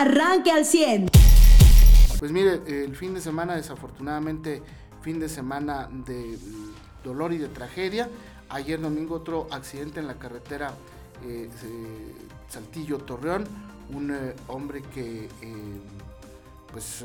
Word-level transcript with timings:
arranque 0.00 0.50
al 0.50 0.64
100. 0.64 1.08
Pues 2.18 2.32
mire, 2.32 2.62
el 2.66 2.96
fin 2.96 3.14
de 3.14 3.20
semana 3.20 3.56
desafortunadamente, 3.56 4.62
fin 5.02 5.18
de 5.18 5.28
semana 5.28 5.88
de 5.90 6.38
dolor 7.04 7.32
y 7.32 7.38
de 7.38 7.48
tragedia. 7.48 8.08
Ayer 8.48 8.80
domingo 8.80 9.16
otro 9.16 9.48
accidente 9.50 10.00
en 10.00 10.06
la 10.06 10.14
carretera 10.14 10.72
eh, 11.24 11.48
Saltillo 12.48 12.98
Torreón, 12.98 13.44
un 13.92 14.10
eh, 14.10 14.34
hombre 14.48 14.82
que 14.82 15.24
eh, 15.24 15.80
pues 16.72 17.04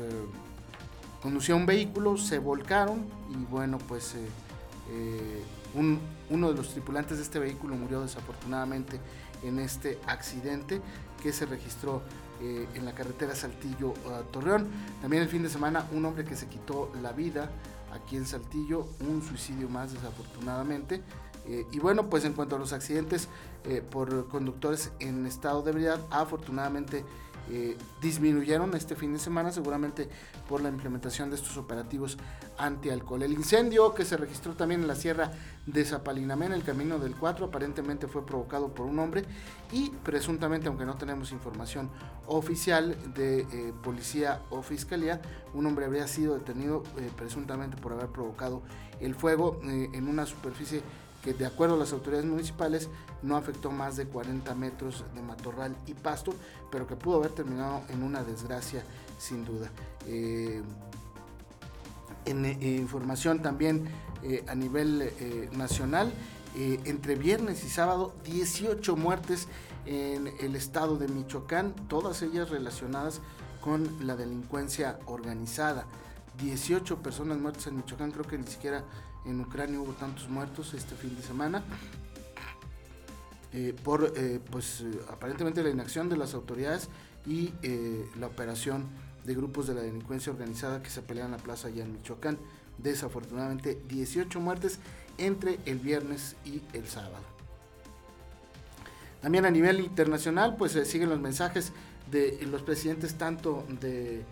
conducía 1.20 1.54
un 1.54 1.66
vehículo, 1.66 2.16
se 2.16 2.38
volcaron 2.38 3.04
y 3.30 3.44
bueno 3.50 3.78
pues 3.78 4.14
uno 5.74 6.48
de 6.50 6.54
los 6.54 6.70
tripulantes 6.70 7.16
de 7.16 7.22
este 7.22 7.38
vehículo 7.38 7.74
murió 7.76 8.02
desafortunadamente 8.02 9.00
en 9.42 9.58
este 9.58 9.98
accidente 10.06 10.80
que 11.22 11.32
se 11.32 11.46
registró 11.46 12.02
en 12.42 12.84
la 12.84 12.92
carretera 12.92 13.34
Saltillo 13.34 13.94
Torreón. 14.32 14.68
También 15.00 15.22
el 15.22 15.28
fin 15.28 15.42
de 15.42 15.48
semana 15.48 15.86
un 15.92 16.04
hombre 16.04 16.24
que 16.24 16.36
se 16.36 16.48
quitó 16.48 16.90
la 17.02 17.12
vida 17.12 17.50
aquí 17.92 18.16
en 18.16 18.26
Saltillo, 18.26 18.86
un 19.00 19.22
suicidio 19.22 19.68
más 19.68 19.92
desafortunadamente. 19.92 21.02
Eh, 21.46 21.66
y 21.72 21.78
bueno, 21.78 22.08
pues 22.08 22.24
en 22.24 22.34
cuanto 22.34 22.56
a 22.56 22.58
los 22.58 22.72
accidentes 22.72 23.28
eh, 23.64 23.82
por 23.82 24.28
conductores 24.28 24.92
en 25.00 25.26
estado 25.26 25.62
de 25.62 25.72
ebriedad, 25.72 26.00
afortunadamente 26.10 27.04
eh, 27.50 27.76
disminuyeron 28.00 28.74
este 28.74 28.94
fin 28.94 29.12
de 29.12 29.18
semana, 29.18 29.52
seguramente 29.52 30.08
por 30.48 30.60
la 30.60 30.68
implementación 30.68 31.30
de 31.30 31.36
estos 31.36 31.56
operativos 31.56 32.18
anti-alcohol. 32.58 33.22
El 33.22 33.32
incendio 33.32 33.94
que 33.94 34.04
se 34.04 34.16
registró 34.16 34.54
también 34.54 34.82
en 34.82 34.88
la 34.88 34.94
sierra 34.94 35.32
de 35.66 35.84
Zapalinamé, 35.84 36.46
en 36.46 36.52
el 36.52 36.62
camino 36.62 36.98
del 36.98 37.14
4, 37.14 37.46
aparentemente 37.46 38.06
fue 38.06 38.24
provocado 38.24 38.68
por 38.68 38.86
un 38.86 38.98
hombre 38.98 39.24
y 39.72 39.90
presuntamente, 39.90 40.68
aunque 40.68 40.84
no 40.84 40.96
tenemos 40.96 41.32
información 41.32 41.90
oficial 42.26 42.96
de 43.14 43.72
policía 43.82 44.40
o 44.50 44.62
fiscalía, 44.62 45.20
un 45.54 45.66
hombre 45.66 45.86
habría 45.86 46.06
sido 46.06 46.34
detenido 46.34 46.82
presuntamente 47.16 47.76
por 47.76 47.92
haber 47.92 48.08
provocado 48.08 48.62
el 49.00 49.14
fuego 49.14 49.60
en 49.62 50.08
una 50.08 50.26
superficie 50.26 50.82
que 51.22 51.32
de 51.34 51.46
acuerdo 51.46 51.76
a 51.76 51.78
las 51.78 51.92
autoridades 51.92 52.26
municipales 52.26 52.88
no 53.22 53.36
afectó 53.36 53.70
más 53.70 53.96
de 53.96 54.06
40 54.06 54.54
metros 54.54 55.04
de 55.14 55.22
matorral 55.22 55.76
y 55.86 55.94
pasto, 55.94 56.34
pero 56.70 56.86
que 56.86 56.96
pudo 56.96 57.16
haber 57.16 57.30
terminado 57.30 57.82
en 57.90 58.02
una 58.02 58.24
desgracia 58.24 58.82
sin 59.18 59.44
duda. 59.44 59.70
Eh, 60.06 60.62
en 62.24 62.44
eh, 62.44 62.56
información 62.76 63.40
también 63.40 63.88
eh, 64.22 64.44
a 64.48 64.54
nivel 64.54 65.12
nacional, 65.52 66.12
entre 66.54 67.14
viernes 67.14 67.64
y 67.64 67.70
sábado, 67.70 68.12
18 68.24 68.94
muertes 68.94 69.48
en 69.86 70.28
el 70.40 70.54
estado 70.54 70.98
de 70.98 71.08
Michoacán, 71.08 71.72
todas 71.88 72.20
ellas 72.20 72.50
relacionadas 72.50 73.22
con 73.62 74.06
la 74.06 74.16
delincuencia 74.16 74.98
organizada. 75.06 75.86
18 76.38 76.98
personas 76.98 77.38
muertas 77.38 77.68
en 77.68 77.76
Michoacán, 77.76 78.10
creo 78.10 78.26
que 78.26 78.36
ni 78.36 78.46
siquiera 78.46 78.84
en 79.24 79.40
Ucrania 79.40 79.80
hubo 79.80 79.92
tantos 79.92 80.28
muertos 80.28 80.74
este 80.74 80.94
fin 80.94 81.14
de 81.16 81.22
semana. 81.22 81.62
Eh, 83.54 83.74
por 83.84 84.14
eh, 84.16 84.40
pues 84.50 84.80
eh, 84.80 84.90
aparentemente 85.10 85.62
la 85.62 85.68
inacción 85.68 86.08
de 86.08 86.16
las 86.16 86.32
autoridades 86.32 86.88
y 87.26 87.52
la 88.18 88.26
operación 88.26 88.86
de 89.24 89.34
grupos 89.34 89.68
de 89.68 89.74
la 89.74 89.82
delincuencia 89.82 90.32
organizada 90.32 90.82
que 90.82 90.90
se 90.90 91.02
pelean 91.02 91.26
en 91.26 91.32
la 91.32 91.38
plaza 91.38 91.68
allá 91.68 91.84
en 91.84 91.92
Michoacán. 91.92 92.36
Desafortunadamente 92.78 93.80
18 93.88 94.40
muertes 94.40 94.80
entre 95.18 95.60
el 95.66 95.78
viernes 95.78 96.34
y 96.44 96.62
el 96.72 96.88
sábado. 96.88 97.22
También 99.20 99.44
a 99.44 99.50
nivel 99.50 99.78
internacional 99.78 100.56
pues 100.56 100.72
siguen 100.88 101.10
los 101.10 101.20
mensajes 101.20 101.72
de 102.10 102.44
los 102.50 102.62
presidentes 102.62 103.14
tanto 103.14 103.64
de 103.80 104.24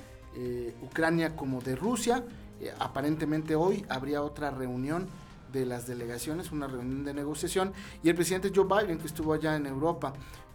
Ucrania 0.82 1.36
como 1.36 1.60
de 1.60 1.76
Rusia 1.76 2.24
eh, 2.60 2.72
aparentemente 2.78 3.54
hoy 3.54 3.84
habría 3.88 4.22
otra 4.22 4.50
reunión 4.50 5.08
de 5.52 5.66
las 5.66 5.86
delegaciones, 5.86 6.52
una 6.52 6.66
reunión 6.66 7.04
de 7.04 7.14
negociación, 7.14 7.72
y 8.02 8.08
el 8.08 8.14
presidente 8.14 8.52
Joe 8.54 8.66
Biden, 8.66 8.98
que 8.98 9.06
estuvo 9.06 9.32
allá 9.32 9.56
en 9.56 9.66
Europa, 9.66 10.12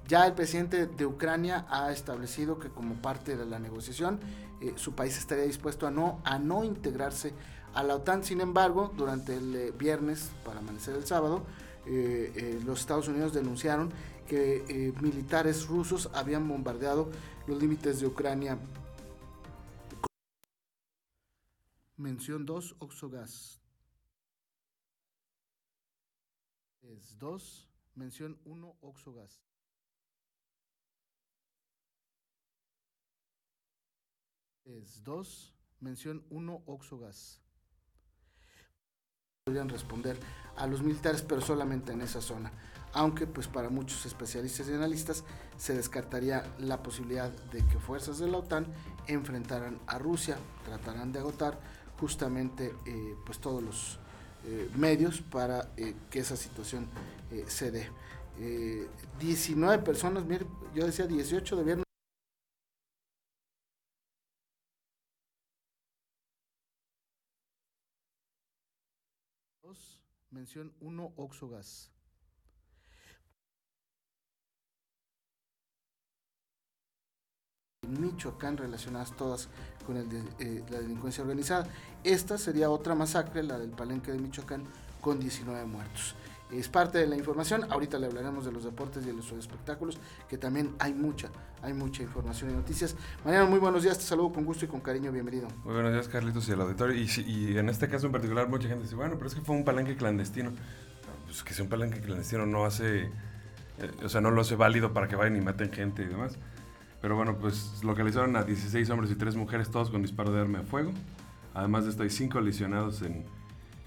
ya 0.08 0.26
el 0.28 0.34
presidente 0.34 0.86
de 0.86 1.06
Ucrania 1.06 1.66
ha 1.70 1.92
establecido 1.92 2.60
que 2.60 2.70
como 2.70 2.96
parte 2.96 3.36
de 3.36 3.46
la 3.46 3.58
negociación 3.58 4.20
eh, 4.62 4.74
su 4.76 4.94
país 4.94 5.18
estaría 5.18 5.46
dispuesto 5.46 5.88
a 5.88 5.92
no, 5.92 6.20
a 6.24 6.38
no 6.38 6.64
integrarse 6.64 7.34
a 7.74 7.84
la 7.84 7.96
OTAN. 7.96 8.24
Sin 8.24 8.40
embargo, 8.40 8.94
durante 8.96 9.36
el 9.36 9.56
eh, 9.56 9.74
viernes, 9.78 10.30
para 10.46 10.60
amanecer 10.60 10.96
el 10.96 11.06
sábado, 11.06 11.44
los 12.66 12.80
Estados 12.80 13.08
Unidos 13.08 13.32
denunciaron 13.32 13.92
que 14.28 14.92
militares 15.02 15.68
rusos 15.68 16.10
habían 16.16 16.48
bombardeado 16.48 17.12
los 17.46 17.62
límites 17.62 18.00
de 18.00 18.08
Ucrania 18.08 18.58
Mención 22.06 22.46
2, 22.46 22.76
Oxogas. 22.78 23.60
Es 26.84 27.18
2, 27.18 27.68
mención 27.96 28.40
1, 28.46 28.78
Oxogas. 28.82 29.42
Es 34.66 35.04
2, 35.04 35.56
mención 35.80 36.24
1, 36.30 36.64
Oxogas. 36.68 37.42
Podrían 39.44 39.70
responder 39.70 40.20
a 40.58 40.68
los 40.68 40.84
militares, 40.84 41.24
pero 41.24 41.42
solamente 41.42 41.92
en 41.92 42.02
esa 42.02 42.22
zona. 42.22 42.52
Aunque, 42.94 43.26
pues 43.26 43.48
para 43.48 43.70
muchos 43.70 44.06
especialistas 44.06 44.70
y 44.70 44.74
analistas, 44.74 45.24
se 45.58 45.74
descartaría 45.74 46.56
la 46.60 46.84
posibilidad 46.84 47.32
de 47.50 47.66
que 47.66 47.80
fuerzas 47.80 48.20
de 48.20 48.28
la 48.28 48.38
OTAN 48.38 48.72
enfrentaran 49.08 49.82
a 49.88 49.98
Rusia, 49.98 50.38
tratarán 50.66 51.12
de 51.12 51.18
agotar 51.18 51.60
justamente 52.00 52.76
eh, 52.86 53.16
pues 53.26 53.40
todos 53.40 53.64
los 53.64 54.00
eh, 54.46 54.70
medios 54.76 55.22
para 55.22 55.72
eh, 55.78 55.96
que 56.10 56.20
esa 56.20 56.36
situación 56.36 56.90
se 57.48 57.72
dé. 57.72 57.90
19 59.20 59.84
personas, 59.84 60.26
mire, 60.26 60.46
yo 60.74 60.86
decía 60.86 61.08
18 61.08 61.56
de 61.56 61.64
viernes. 61.64 61.86
Mención 70.30 70.74
1 70.82 71.14
Oxogas. 71.16 71.95
Michoacán 77.88 78.58
relacionadas 78.58 79.16
todas 79.16 79.50
con 79.86 79.98
el 79.98 80.08
eh, 80.40 80.64
la 80.70 80.80
delincuencia 80.80 81.24
organizada. 81.24 81.68
Esta 82.04 82.38
sería 82.38 82.70
otra 82.70 82.96
masacre, 82.96 83.44
la 83.44 83.58
del 83.58 83.72
Palenque 83.72 84.12
de 84.12 84.20
Michoacán, 84.20 84.64
con 85.02 85.20
19 85.20 85.66
muertos. 85.66 86.16
Es 86.52 86.70
parte 86.70 87.00
de 87.00 87.08
la 87.08 87.16
información. 87.16 87.66
Ahorita 87.72 87.98
le 87.98 88.06
hablaremos 88.06 88.46
de 88.46 88.52
los 88.52 88.64
deportes 88.64 89.04
y 89.04 89.08
de 89.08 89.14
los 89.14 89.32
espectáculos, 89.32 89.98
que 90.30 90.38
también 90.38 90.76
hay 90.80 90.94
mucha, 90.94 91.30
hay 91.62 91.74
mucha 91.74 92.04
información 92.04 92.52
y 92.52 92.54
noticias. 92.54 92.96
Mariano, 93.24 93.48
muy 93.48 93.60
buenos 93.60 93.82
días, 93.82 93.98
te 93.98 94.04
saludo 94.04 94.32
con 94.32 94.46
gusto 94.46 94.66
y 94.66 94.68
con 94.68 94.80
cariño, 94.80 95.12
bienvenido. 95.12 95.48
Muy 95.64 95.74
buenos 95.74 95.92
días, 95.92 96.08
Carlitos 96.08 96.48
y 96.48 96.52
el 96.52 96.62
auditorio. 96.62 96.96
Y, 96.96 97.10
y 97.26 97.58
en 97.58 97.68
este 97.70 97.90
caso 97.90 98.06
en 98.06 98.12
particular, 98.12 98.48
mucha 98.48 98.68
gente 98.68 98.84
dice, 98.84 98.96
bueno, 98.96 99.16
pero 99.16 99.28
es 99.28 99.36
que 99.36 99.42
fue 99.42 99.56
un 99.56 99.66
palenque 99.66 99.96
clandestino. 99.96 100.52
Pues 101.26 101.44
que 101.44 101.54
sea 101.54 101.64
un 101.64 101.70
palenque 101.70 102.00
clandestino 102.00 102.46
no 102.46 102.66
hace, 102.66 103.06
eh, 103.06 103.92
o 104.04 104.10
sea, 104.10 104.22
no 104.22 104.30
lo 104.32 104.42
hace 104.42 104.56
válido 104.56 104.94
para 104.94 105.08
que 105.08 105.16
vayan 105.16 105.36
y 105.36 105.42
maten 105.42 105.72
gente 105.72 106.04
y 106.04 106.06
demás. 106.06 106.38
Pero 107.06 107.18
bueno, 107.18 107.38
pues 107.40 107.84
localizaron 107.84 108.36
a 108.36 108.42
16 108.42 108.90
hombres 108.90 109.12
y 109.12 109.16
3 109.16 109.36
mujeres, 109.36 109.70
todos 109.70 109.92
con 109.92 110.02
disparo 110.02 110.32
de 110.32 110.42
arma 110.42 110.62
de 110.62 110.66
fuego. 110.66 110.92
Además 111.54 111.84
de 111.84 111.92
esto, 111.92 112.02
hay 112.02 112.10
5 112.10 112.42
lesionados 112.42 113.04
en, 113.04 113.24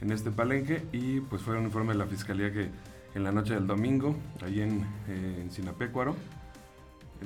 en, 0.01 0.13
este 0.13 0.31
palenque. 0.31 0.87
Y 0.93 1.19
pues 1.23 1.43
fue 1.43 1.59
un 1.59 1.65
informe 1.65 1.95
de 1.95 1.99
la 1.99 2.07
fiscalía 2.07 2.53
que 2.53 2.71
en 3.17 3.25
la 3.25 3.33
noche 3.33 3.55
del 3.55 3.67
domingo, 3.67 4.15
ahí 4.41 4.61
en, 4.61 4.87
eh, 5.09 5.41
en 5.43 5.51
Sinapecuaro, 5.51 6.15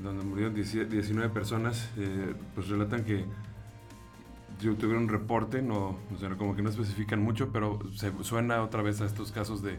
donde 0.03 0.25
murieron 0.25 0.55
19 0.55 1.29
personas, 1.29 1.91
eh, 1.99 2.37
pues 2.55 2.71
relatan 2.71 3.05
que 3.05 3.27
tuvieron 4.59 5.03
un 5.03 5.09
reporte, 5.11 5.61
no, 5.61 5.99
o 6.11 6.19
sea, 6.19 6.31
como 6.37 6.57
que 6.57 6.63
no 6.63 6.71
especifican 6.71 7.21
mucho, 7.21 7.53
pero 7.53 7.81
se 7.95 8.11
suena 8.23 8.63
otra 8.63 8.81
vez 8.81 9.03
a 9.03 9.05
estos 9.05 9.31
casos 9.31 9.63
de 9.63 9.77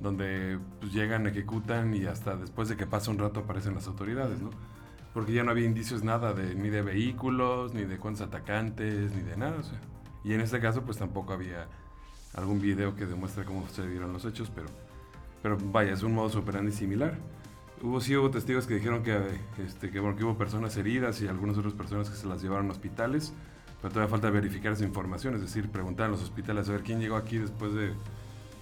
donde 0.00 0.58
pues, 0.80 0.92
llegan, 0.92 1.24
ejecutan 1.28 1.94
y 1.94 2.06
hasta 2.06 2.34
después 2.34 2.68
de 2.68 2.76
que 2.76 2.88
pasa 2.88 3.12
un 3.12 3.18
rato 3.18 3.38
aparecen 3.38 3.76
las 3.76 3.86
autoridades, 3.86 4.42
¿no? 4.42 4.50
Porque 5.16 5.32
ya 5.32 5.44
no 5.44 5.50
había 5.50 5.64
indicios 5.64 6.04
nada 6.04 6.34
de 6.34 6.54
ni 6.54 6.68
de 6.68 6.82
vehículos, 6.82 7.72
ni 7.72 7.84
de 7.84 7.96
cuántos 7.96 8.20
atacantes, 8.20 9.14
ni 9.14 9.22
de 9.22 9.34
nada. 9.38 9.62
Y 10.22 10.34
en 10.34 10.42
este 10.42 10.60
caso 10.60 10.82
pues 10.82 10.98
tampoco 10.98 11.32
había 11.32 11.68
algún 12.34 12.60
video 12.60 12.94
que 12.94 13.06
demuestre 13.06 13.46
cómo 13.46 13.66
se 13.66 13.88
dieron 13.88 14.12
los 14.12 14.26
hechos, 14.26 14.52
pero, 14.54 14.66
pero 15.42 15.56
vaya, 15.72 15.94
es 15.94 16.02
un 16.02 16.12
modo 16.12 16.38
operandi 16.38 16.70
similar. 16.70 17.16
Hubo, 17.80 17.98
sí 18.02 18.14
hubo 18.14 18.30
testigos 18.30 18.66
que 18.66 18.74
dijeron 18.74 19.02
que, 19.02 19.18
este, 19.64 19.90
que, 19.90 20.00
bueno, 20.00 20.18
que 20.18 20.24
hubo 20.24 20.36
personas 20.36 20.76
heridas 20.76 21.22
y 21.22 21.28
algunas 21.28 21.56
otras 21.56 21.72
personas 21.72 22.10
que 22.10 22.16
se 22.16 22.26
las 22.26 22.42
llevaron 22.42 22.68
a 22.68 22.72
hospitales, 22.72 23.32
pero 23.80 23.94
todavía 23.94 24.10
falta 24.10 24.28
verificar 24.28 24.74
esa 24.74 24.84
información, 24.84 25.34
es 25.34 25.40
decir, 25.40 25.70
preguntar 25.70 26.08
a 26.08 26.08
los 26.10 26.22
hospitales 26.22 26.68
a 26.68 26.72
ver 26.72 26.82
quién 26.82 27.00
llegó 27.00 27.16
aquí 27.16 27.38
después 27.38 27.72
de, 27.72 27.94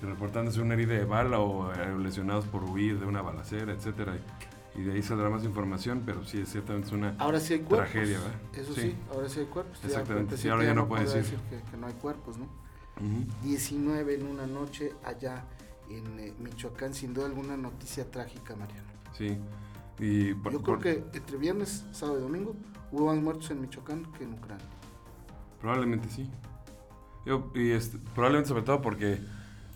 reportándose 0.03 0.61
una 0.61 0.75
herida 0.75 0.95
de 0.95 1.05
bala 1.05 1.41
o 1.41 1.73
eh, 1.73 1.99
lesionados 1.99 2.45
por 2.45 2.63
huir 2.63 3.01
de 3.01 3.07
una 3.07 3.23
balacera, 3.23 3.73
etcétera 3.73 4.15
de 4.83 4.93
ahí 4.93 5.03
saldrá 5.03 5.31
más 5.31 5.45
información, 5.45 6.03
pero 6.05 6.25
sí, 6.25 6.41
es 6.41 6.51
ciertamente 6.51 6.89
es 6.89 6.93
una 6.93 7.15
ahora 7.19 7.39
sí 7.39 7.55
hay 7.55 7.61
cuerpos, 7.61 7.91
tragedia, 7.91 8.19
¿verdad? 8.19 8.35
Eso 8.55 8.75
sí. 8.75 8.95
ahora 9.13 9.29
sí 9.29 9.41
hay 9.41 9.47
cuerpos. 9.47 9.85
Exactamente, 9.85 10.37
sí, 10.37 10.49
ahora 10.49 10.65
ya 10.65 10.75
no 10.75 10.89
puede 10.89 11.05
decir, 11.05 11.39
que, 11.49 11.77
no 11.77 11.87
hay 11.87 11.95
cuerpos, 11.95 12.39
¿no? 12.39 12.49
19 13.43 14.15
en 14.15 14.27
una 14.27 14.47
noche 14.47 14.93
allá 15.05 15.45
en 15.91 16.19
eh, 16.19 16.33
Michoacán, 16.39 16.95
sin 16.95 17.13
duda 17.13 17.27
alguna 17.27 17.57
noticia 17.57 18.11
trágica, 18.11 18.57
Mariano. 18.57 18.89
Sí. 19.17 19.37
Y 19.99 20.29
Yo 20.51 20.63
creo 20.63 20.79
que 20.81 21.05
entre 21.13 21.37
viernes, 21.37 21.85
sábado 21.93 22.19
y 22.19 22.23
domingo 22.23 22.57
hubo 22.91 23.07
más 23.07 23.17
muertos 23.17 23.51
en 23.51 23.61
Michoacán 23.61 24.05
que 24.13 24.25
en 24.25 24.35
Ucrania. 24.35 24.67
Probablemente 25.61 26.09
sí. 26.09 26.29
y 27.27 27.79
probablemente 28.15 28.49
sobre 28.49 28.63
todo 28.63 28.83
porque 28.83 29.21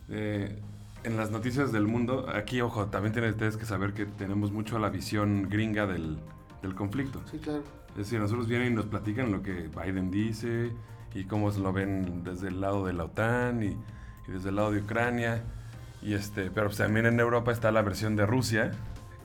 eh, 0.09 0.61
en 1.05 1.17
las 1.17 1.31
noticias 1.31 1.73
del 1.73 1.87
mundo, 1.87 2.27
aquí, 2.35 2.61
ojo, 2.61 2.87
también 2.87 3.13
tienen 3.13 3.31
ustedes 3.31 3.57
que 3.57 3.65
saber 3.65 3.95
que 3.95 4.07
tenemos 4.07 4.53
mucho 4.53 4.79
la 4.79 4.91
visión 4.91 5.49
gringa 5.49 5.87
del, 5.87 6.19
del 6.63 6.75
conflicto. 6.75 7.21
Sí, 7.31 7.39
claro. 7.39 7.63
Es 7.91 7.97
decir, 7.97 8.21
nosotros 8.21 8.47
vienen 8.47 8.73
y 8.73 8.75
nos 8.77 8.87
platican 8.87 9.33
lo 9.33 9.43
que 9.43 9.69
Biden 9.69 10.11
dice 10.11 10.73
y 11.15 11.25
cómo 11.25 11.51
se 11.51 11.61
lo 11.61 11.73
ven 11.73 12.23
desde 12.23 12.49
el 12.49 12.61
lado 12.61 12.87
de 12.87 12.93
la 12.93 13.05
OTAN 13.05 13.63
y, 13.63 13.77
desde 14.29 14.51
el 14.51 14.57
lado 14.57 14.73
de 14.73 14.81
Ucrania. 14.81 15.43
Y 16.03 16.15
este, 16.15 16.51
pero 16.51 16.67
pues, 16.67 16.79
también 16.79 17.07
en 17.07 17.19
Europa 17.19 17.51
está 17.51 17.73
la 17.73 17.83
versión 17.83 18.15
de 18.15 18.27
Rusia, 18.27 18.71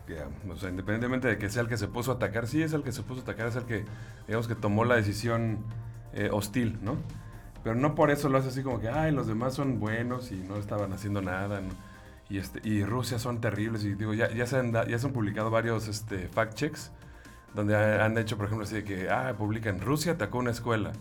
que, 0.07 0.17
o 0.49 0.55
sea, 0.55 0.69
independientemente 0.69 1.27
de 1.27 1.37
que 1.37 1.49
sea 1.49 1.61
el 1.61 1.67
que 1.67 1.77
se 1.77 1.87
puso 1.87 2.11
a 2.11 2.15
atacar, 2.15 2.47
sí 2.47 2.63
es 2.63 2.73
el 2.73 2.83
que 2.83 2.91
se 2.91 3.03
puso 3.03 3.19
a 3.19 3.23
atacar, 3.23 3.47
es 3.47 3.55
el 3.55 3.65
que, 3.65 3.85
digamos, 4.27 4.47
que 4.47 4.55
tomó 4.55 4.85
la 4.85 4.95
decisión 4.95 5.59
eh, 6.13 6.29
hostil, 6.31 6.79
¿no? 6.81 6.97
Pero 7.63 7.75
no 7.75 7.95
por 7.95 8.11
eso 8.11 8.29
lo 8.29 8.37
hace 8.37 8.49
así 8.49 8.61
como 8.61 8.79
que, 8.79 8.89
ay, 8.89 9.11
los 9.11 9.27
demás 9.27 9.53
son 9.53 9.79
buenos 9.79 10.31
y 10.31 10.35
no 10.35 10.57
estaban 10.57 10.91
haciendo 10.93 11.21
nada. 11.21 11.61
Y, 12.29 12.37
este, 12.37 12.67
y 12.67 12.83
Rusia 12.83 13.19
son 13.19 13.39
terribles. 13.39 13.83
Y 13.85 13.95
digo, 13.95 14.13
ya, 14.13 14.29
ya, 14.31 14.45
se, 14.45 14.57
han, 14.57 14.73
ya 14.73 14.99
se 14.99 15.07
han 15.07 15.13
publicado 15.13 15.49
varios 15.49 15.87
este, 15.87 16.27
fact 16.27 16.55
checks 16.55 16.91
donde 17.53 17.75
han 17.75 18.17
hecho, 18.17 18.35
por 18.35 18.47
ejemplo, 18.47 18.65
así 18.65 18.75
de 18.75 18.83
que, 18.83 19.09
ah, 19.09 19.35
publican, 19.37 19.79
Rusia 19.79 20.13
atacó 20.13 20.39
una 20.39 20.51
escuela. 20.51 20.91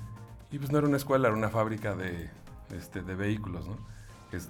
Y 0.50 0.58
pues 0.58 0.70
no 0.70 0.78
era 0.78 0.86
una 0.86 0.98
escuela, 0.98 1.28
era 1.28 1.36
una 1.36 1.48
fábrica 1.48 1.94
de, 1.94 2.28
este, 2.76 3.02
de 3.02 3.14
vehículos, 3.14 3.66
¿no? 3.66 3.76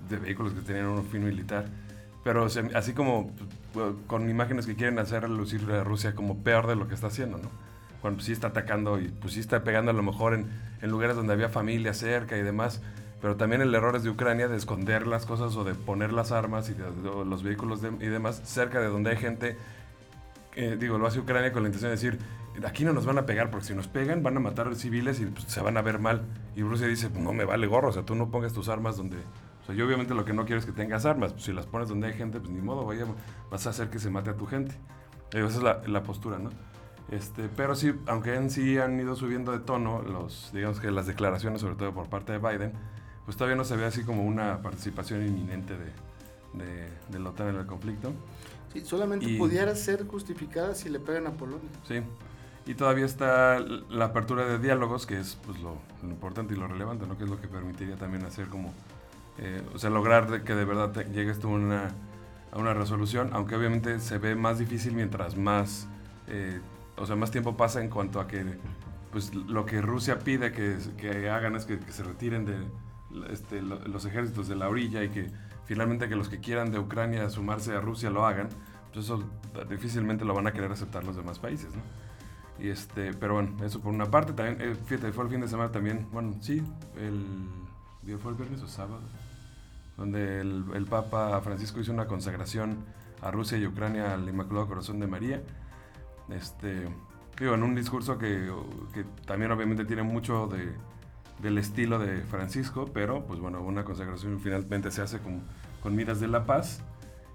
de 0.08 0.16
vehículos 0.16 0.52
que 0.52 0.60
tenían 0.60 0.86
un 0.86 1.04
fin 1.04 1.24
militar. 1.24 1.66
Pero 2.24 2.46
así 2.74 2.92
como 2.92 3.32
pues, 3.72 3.94
con 4.06 4.28
imágenes 4.30 4.66
que 4.66 4.76
quieren 4.76 4.98
hacer 4.98 5.28
lucir 5.28 5.68
a 5.72 5.82
Rusia 5.82 6.14
como 6.14 6.38
peor 6.42 6.68
de 6.68 6.76
lo 6.76 6.86
que 6.86 6.94
está 6.94 7.08
haciendo, 7.08 7.38
¿no? 7.38 7.50
Cuando 8.02 8.22
sí 8.22 8.32
está 8.32 8.48
atacando 8.48 9.00
y 9.00 9.08
pues 9.08 9.34
sí 9.34 9.40
está 9.40 9.64
pegando 9.64 9.92
a 9.92 9.94
lo 9.94 10.02
mejor 10.02 10.34
en, 10.34 10.50
en 10.82 10.90
lugares 10.90 11.16
donde 11.16 11.32
había 11.32 11.48
familia 11.48 11.94
cerca 11.94 12.36
y 12.36 12.42
demás. 12.42 12.82
Pero 13.22 13.36
también 13.36 13.62
el 13.62 13.72
error 13.72 13.94
es 13.94 14.02
de 14.02 14.10
Ucrania 14.10 14.48
de 14.48 14.56
esconder 14.56 15.06
las 15.06 15.26
cosas 15.26 15.56
o 15.56 15.62
de 15.62 15.76
poner 15.76 16.12
las 16.12 16.32
armas 16.32 16.68
y 16.68 16.74
los 16.74 17.44
vehículos 17.44 17.80
y 18.00 18.06
demás 18.06 18.42
cerca 18.44 18.80
de 18.80 18.88
donde 18.88 19.10
hay 19.10 19.16
gente. 19.16 19.56
Eh, 20.56 20.76
digo, 20.78 20.98
lo 20.98 21.06
hace 21.06 21.20
Ucrania 21.20 21.52
con 21.52 21.62
la 21.62 21.68
intención 21.68 21.90
de 21.90 21.94
decir, 21.94 22.18
aquí 22.66 22.84
no 22.84 22.92
nos 22.92 23.06
van 23.06 23.18
a 23.18 23.24
pegar 23.24 23.48
porque 23.48 23.66
si 23.66 23.74
nos 23.76 23.86
pegan 23.86 24.24
van 24.24 24.36
a 24.36 24.40
matar 24.40 24.74
civiles 24.74 25.20
y 25.20 25.26
pues, 25.26 25.44
se 25.44 25.60
van 25.60 25.76
a 25.76 25.82
ver 25.82 26.00
mal. 26.00 26.22
Y 26.56 26.62
Rusia 26.62 26.88
dice, 26.88 27.10
pues, 27.10 27.22
no 27.22 27.32
me 27.32 27.44
vale 27.44 27.68
gorro, 27.68 27.90
o 27.90 27.92
sea, 27.92 28.02
tú 28.02 28.16
no 28.16 28.28
pongas 28.28 28.52
tus 28.52 28.68
armas 28.68 28.96
donde... 28.96 29.18
O 29.62 29.64
sea, 29.66 29.76
yo 29.76 29.86
obviamente 29.86 30.14
lo 30.14 30.24
que 30.24 30.32
no 30.32 30.44
quiero 30.44 30.58
es 30.58 30.66
que 30.66 30.72
tengas 30.72 31.06
armas, 31.06 31.32
pues, 31.32 31.44
si 31.44 31.52
las 31.52 31.66
pones 31.66 31.88
donde 31.88 32.08
hay 32.08 32.14
gente, 32.14 32.40
pues 32.40 32.50
ni 32.50 32.60
modo, 32.60 32.84
vaya, 32.84 33.06
vas 33.52 33.68
a 33.68 33.70
hacer 33.70 33.88
que 33.88 34.00
se 34.00 34.10
mate 34.10 34.30
a 34.30 34.36
tu 34.36 34.46
gente. 34.46 34.74
esa 35.30 35.46
es 35.46 35.62
la, 35.62 35.80
la 35.86 36.02
postura, 36.02 36.40
¿no? 36.40 36.50
Este, 37.12 37.50
pero 37.54 37.74
sí, 37.74 37.92
aunque 38.06 38.34
en 38.34 38.50
sí 38.50 38.78
han 38.78 38.98
ido 38.98 39.14
subiendo 39.14 39.52
de 39.52 39.58
tono 39.58 40.00
los, 40.00 40.50
digamos 40.54 40.80
que 40.80 40.90
las 40.90 41.06
declaraciones, 41.06 41.60
sobre 41.60 41.74
todo 41.74 41.92
por 41.92 42.08
parte 42.08 42.32
de 42.32 42.38
Biden, 42.38 42.72
pues 43.26 43.36
todavía 43.36 43.54
no 43.54 43.64
se 43.64 43.76
ve 43.76 43.84
así 43.84 44.02
como 44.02 44.24
una 44.24 44.62
participación 44.62 45.26
inminente 45.26 45.74
de, 45.76 46.88
de, 47.10 47.18
la 47.18 47.28
OTAN 47.28 47.48
en 47.48 47.56
el 47.56 47.66
conflicto. 47.66 48.14
Sí, 48.72 48.80
solamente 48.80 49.36
pudiera 49.36 49.74
ser 49.74 50.06
justificada 50.06 50.74
si 50.74 50.88
le 50.88 51.00
pegan 51.00 51.26
a 51.26 51.32
Polonia. 51.32 51.68
Sí, 51.86 52.00
y 52.64 52.74
todavía 52.74 53.04
está 53.04 53.58
la 53.58 54.06
apertura 54.06 54.46
de 54.46 54.58
diálogos, 54.58 55.04
que 55.04 55.20
es 55.20 55.36
pues, 55.44 55.60
lo, 55.60 55.76
importante 56.02 56.54
y 56.54 56.56
lo 56.56 56.66
relevante, 56.66 57.06
¿no? 57.06 57.18
que 57.18 57.24
es 57.24 57.30
lo 57.30 57.38
que 57.38 57.46
permitiría 57.46 57.96
también 57.96 58.24
hacer 58.24 58.46
como, 58.46 58.72
eh, 59.36 59.62
o 59.74 59.78
sea, 59.78 59.90
lograr 59.90 60.44
que 60.44 60.54
de 60.54 60.64
verdad 60.64 60.94
llegue 61.12 61.30
esto 61.30 61.48
a 61.48 61.50
una, 61.50 61.90
a 62.52 62.58
una 62.58 62.72
resolución, 62.72 63.28
aunque 63.34 63.54
obviamente 63.54 64.00
se 64.00 64.16
ve 64.16 64.34
más 64.34 64.58
difícil 64.58 64.94
mientras 64.94 65.36
más 65.36 65.88
eh, 66.26 66.60
o 66.96 67.06
sea, 67.06 67.16
más 67.16 67.30
tiempo 67.30 67.56
pasa 67.56 67.80
en 67.80 67.88
cuanto 67.88 68.20
a 68.20 68.26
que 68.26 68.44
pues 69.12 69.34
lo 69.34 69.66
que 69.66 69.82
Rusia 69.82 70.18
pide 70.18 70.52
que, 70.52 70.78
que 70.96 71.28
hagan 71.28 71.54
es 71.54 71.66
que, 71.66 71.78
se 71.92 72.02
retiren 72.02 72.46
de 72.46 72.56
este, 73.30 73.60
los 73.60 74.04
ejércitos 74.06 74.48
de 74.48 74.56
la 74.56 74.68
orilla 74.68 75.04
y 75.04 75.10
que 75.10 75.30
finalmente 75.66 76.08
que 76.08 76.16
los 76.16 76.30
que 76.30 76.40
quieran 76.40 76.72
de 76.72 76.78
Ucrania 76.78 77.28
sumarse 77.28 77.74
a 77.74 77.80
Rusia 77.80 78.10
lo 78.10 78.26
hagan, 78.26 78.48
pues 78.92 79.04
eso 79.04 79.22
difícilmente 79.68 80.24
lo 80.24 80.34
van 80.34 80.46
a 80.46 80.52
querer 80.52 80.72
aceptar 80.72 81.04
los 81.04 81.14
demás 81.14 81.38
países, 81.38 81.74
¿no? 81.76 81.82
Y 82.58 82.68
este, 82.68 83.12
pero 83.12 83.34
bueno, 83.34 83.64
eso 83.64 83.80
por 83.80 83.92
una 83.92 84.10
parte, 84.10 84.32
también, 84.32 84.60
eh, 84.60 84.74
fíjate, 84.74 85.12
fue 85.12 85.24
el 85.24 85.30
fin 85.30 85.40
de 85.40 85.48
semana 85.48 85.70
también, 85.70 86.06
bueno, 86.10 86.36
sí, 86.40 86.62
el, 86.96 88.18
¿fue 88.18 88.32
el 88.32 88.36
viernes 88.36 88.62
o 88.62 88.68
sábado? 88.68 89.02
Donde 89.96 90.40
el, 90.40 90.64
el 90.74 90.86
Papa 90.86 91.38
Francisco 91.42 91.80
hizo 91.80 91.92
una 91.92 92.06
consagración 92.06 92.78
a 93.20 93.30
Rusia 93.30 93.58
y 93.58 93.66
Ucrania 93.66 94.14
al 94.14 94.28
Inmaculado 94.28 94.68
Corazón 94.68 95.00
de 95.00 95.06
María 95.06 95.42
este, 96.30 96.88
digo, 97.38 97.54
en 97.54 97.62
un 97.62 97.74
discurso 97.74 98.18
que, 98.18 98.50
que 98.92 99.04
también 99.26 99.50
obviamente 99.52 99.84
tiene 99.84 100.02
mucho 100.02 100.46
de, 100.46 100.72
del 101.40 101.58
estilo 101.58 101.98
de 101.98 102.22
Francisco, 102.22 102.88
pero 102.92 103.24
pues 103.26 103.40
bueno, 103.40 103.60
una 103.62 103.84
consagración 103.84 104.40
finalmente 104.40 104.90
se 104.90 105.02
hace 105.02 105.18
con, 105.18 105.42
con 105.82 105.94
miras 105.94 106.20
de 106.20 106.28
la 106.28 106.44
paz. 106.44 106.80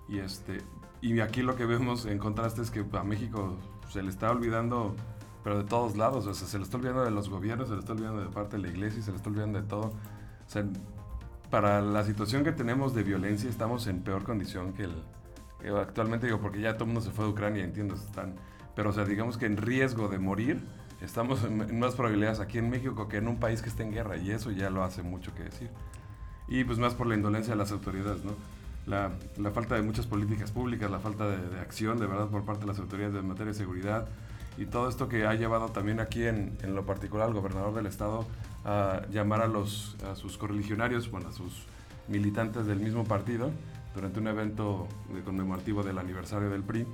Y, 0.07 0.19
este, 0.19 0.61
y 1.01 1.19
aquí 1.19 1.41
lo 1.41 1.55
que 1.55 1.65
vemos 1.65 2.05
en 2.05 2.17
contraste 2.17 2.61
es 2.61 2.71
que 2.71 2.85
a 2.93 3.03
México 3.03 3.57
se 3.89 4.01
le 4.01 4.09
está 4.09 4.31
olvidando, 4.31 4.95
pero 5.43 5.57
de 5.59 5.63
todos 5.65 5.97
lados, 5.97 6.25
o 6.25 6.33
sea, 6.33 6.47
se 6.47 6.57
le 6.57 6.63
está 6.63 6.77
olvidando 6.77 7.03
de 7.03 7.11
los 7.11 7.29
gobiernos, 7.29 7.67
se 7.67 7.73
le 7.73 7.79
está 7.79 7.93
olvidando 7.93 8.21
de 8.21 8.29
parte 8.29 8.57
de 8.57 8.63
la 8.63 8.69
iglesia, 8.69 9.01
se 9.01 9.11
le 9.11 9.17
está 9.17 9.29
olvidando 9.29 9.61
de 9.61 9.67
todo. 9.67 9.87
O 9.87 10.49
sea, 10.49 10.63
para 11.49 11.81
la 11.81 12.03
situación 12.03 12.43
que 12.43 12.51
tenemos 12.51 12.93
de 12.93 13.03
violencia 13.03 13.49
estamos 13.49 13.87
en 13.87 14.01
peor 14.01 14.23
condición 14.23 14.73
que 14.73 14.83
el 14.83 15.03
actualmente 15.75 16.27
digo 16.27 16.39
porque 16.39 16.61
ya 16.61 16.73
todo 16.73 16.83
el 16.83 16.93
mundo 16.93 17.01
se 17.01 17.11
fue 17.11 17.25
de 17.25 17.31
Ucrania 17.31 17.63
entiendo 17.63 17.95
están 17.95 18.35
pero 18.77 18.91
o 18.91 18.93
sea, 18.93 19.05
digamos 19.05 19.39
que 19.39 19.47
en 19.47 19.57
riesgo 19.57 20.07
de 20.07 20.19
morir, 20.19 20.61
estamos 21.01 21.43
en 21.43 21.79
más 21.79 21.95
probabilidades 21.95 22.39
aquí 22.39 22.59
en 22.59 22.69
México 22.69 23.07
que 23.07 23.17
en 23.17 23.27
un 23.27 23.39
país 23.39 23.63
que 23.63 23.69
esté 23.69 23.81
en 23.81 23.91
guerra, 23.91 24.17
y 24.17 24.29
eso 24.29 24.51
ya 24.51 24.69
lo 24.69 24.83
hace 24.83 25.01
mucho 25.01 25.33
que 25.33 25.45
decir. 25.45 25.71
Y 26.47 26.63
pues 26.63 26.77
más 26.77 26.93
por 26.93 27.07
la 27.07 27.15
indolencia 27.15 27.53
de 27.53 27.57
las 27.57 27.71
autoridades, 27.71 28.23
¿no? 28.23 28.33
La, 28.85 29.13
la 29.37 29.49
falta 29.49 29.73
de 29.73 29.81
muchas 29.81 30.05
políticas 30.05 30.51
públicas, 30.51 30.91
la 30.91 30.99
falta 30.99 31.27
de, 31.27 31.59
acción 31.59 31.97
de 31.97 32.05
verdad 32.05 32.27
por 32.27 32.45
parte 32.45 32.61
de 32.61 32.67
las 32.67 32.77
autoridades 32.77 33.15
en 33.15 33.27
materia 33.27 33.51
de 33.51 33.57
seguridad, 33.57 34.09
y 34.59 34.67
todo 34.67 34.89
esto 34.89 35.09
que 35.09 35.25
ha 35.25 35.33
llevado 35.33 35.69
también 35.69 35.99
aquí 35.99 36.27
en, 36.27 36.55
en 36.61 36.75
lo 36.75 36.85
particular 36.85 37.25
al 37.25 37.33
gobernador 37.33 37.73
del 37.73 37.87
estado 37.87 38.27
a 38.63 39.01
llamar 39.09 39.41
a, 39.41 39.47
los, 39.47 39.97
a 40.07 40.15
sus 40.15 40.37
correligionarios, 40.37 41.09
bueno, 41.09 41.29
a 41.29 41.31
sus 41.31 41.65
militantes 42.07 42.67
del 42.67 42.79
mismo 42.79 43.05
partido, 43.05 43.49
durante 43.95 44.19
un 44.19 44.27
evento 44.27 44.87
conmemorativo 45.25 45.81
del 45.81 45.97
aniversario 45.97 46.51
del 46.51 46.61
PRI, 46.61 46.85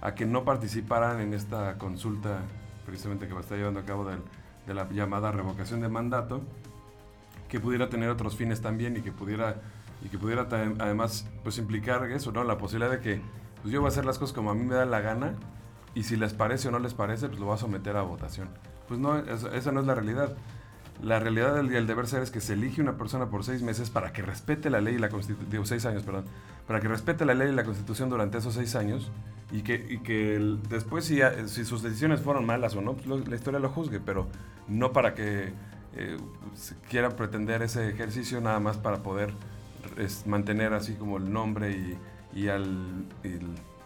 a 0.00 0.14
que 0.14 0.26
no 0.26 0.44
participaran 0.44 1.20
en 1.20 1.34
esta 1.34 1.76
consulta 1.78 2.40
precisamente 2.86 3.26
que 3.26 3.34
va 3.34 3.40
a 3.40 3.42
estar 3.42 3.58
llevando 3.58 3.80
a 3.80 3.84
cabo 3.84 4.04
de 4.04 4.74
la 4.74 4.88
llamada 4.90 5.30
revocación 5.30 5.80
de 5.80 5.88
mandato, 5.88 6.42
que 7.48 7.60
pudiera 7.60 7.88
tener 7.88 8.08
otros 8.08 8.36
fines 8.36 8.60
también 8.60 8.96
y 8.96 9.00
que 9.00 9.12
pudiera, 9.12 9.56
y 10.02 10.08
que 10.08 10.18
pudiera 10.18 10.46
además 10.78 11.26
pues 11.42 11.58
implicar 11.58 12.10
eso, 12.10 12.32
¿no? 12.32 12.44
La 12.44 12.58
posibilidad 12.58 12.90
de 12.90 13.00
que 13.00 13.20
pues 13.62 13.72
yo 13.72 13.80
voy 13.80 13.88
a 13.88 13.92
hacer 13.92 14.04
las 14.04 14.18
cosas 14.18 14.34
como 14.34 14.50
a 14.50 14.54
mí 14.54 14.64
me 14.64 14.74
da 14.74 14.86
la 14.86 15.00
gana 15.00 15.34
y 15.94 16.04
si 16.04 16.16
les 16.16 16.32
parece 16.32 16.68
o 16.68 16.70
no 16.70 16.78
les 16.78 16.94
parece, 16.94 17.28
pues 17.28 17.40
lo 17.40 17.46
voy 17.46 17.54
a 17.54 17.58
someter 17.58 17.96
a 17.96 18.02
votación. 18.02 18.48
Pues 18.86 19.00
no, 19.00 19.18
esa 19.18 19.72
no 19.72 19.80
es 19.80 19.86
la 19.86 19.94
realidad. 19.94 20.36
La 21.02 21.20
realidad 21.20 21.54
del, 21.54 21.74
el 21.74 21.86
deber 21.86 22.06
ser 22.06 22.22
es 22.22 22.30
que 22.30 22.40
se 22.40 22.54
elige 22.54 22.80
una 22.80 22.96
persona 22.96 23.26
por 23.26 23.44
seis 23.44 23.62
meses 23.62 23.88
para 23.88 24.12
que 24.12 24.22
respete 24.22 24.68
la 24.68 24.80
ley 24.80 24.96
y 24.96 24.98
la 24.98 25.08
constitución, 25.08 25.64
seis 25.64 25.86
años, 25.86 26.02
perdón, 26.02 26.24
para 26.66 26.80
que 26.80 26.88
respete 26.88 27.24
la 27.24 27.34
ley 27.34 27.50
y 27.50 27.54
la 27.54 27.64
constitución 27.64 28.10
durante 28.10 28.38
esos 28.38 28.54
seis 28.54 28.74
años 28.74 29.10
y 29.52 29.62
que, 29.62 29.86
y 29.88 29.98
que 29.98 30.56
después 30.68 31.04
si, 31.04 31.20
si, 31.46 31.64
sus 31.64 31.82
decisiones 31.82 32.20
fueron 32.20 32.44
malas 32.44 32.74
o 32.74 32.82
no, 32.82 32.94
pues 32.94 33.28
la 33.28 33.36
historia 33.36 33.60
lo 33.60 33.70
juzgue, 33.70 34.00
pero 34.00 34.26
no 34.66 34.92
para 34.92 35.14
que 35.14 35.52
eh, 35.94 36.16
quiera 36.90 37.10
pretender 37.10 37.62
ese 37.62 37.88
ejercicio 37.88 38.40
nada 38.40 38.60
más 38.60 38.76
para 38.76 39.02
poder 39.02 39.32
mantener 40.26 40.74
así 40.74 40.94
como 40.94 41.16
el 41.16 41.32
nombre 41.32 41.70
y, 41.70 41.98
y 42.34 42.48
al, 42.48 43.06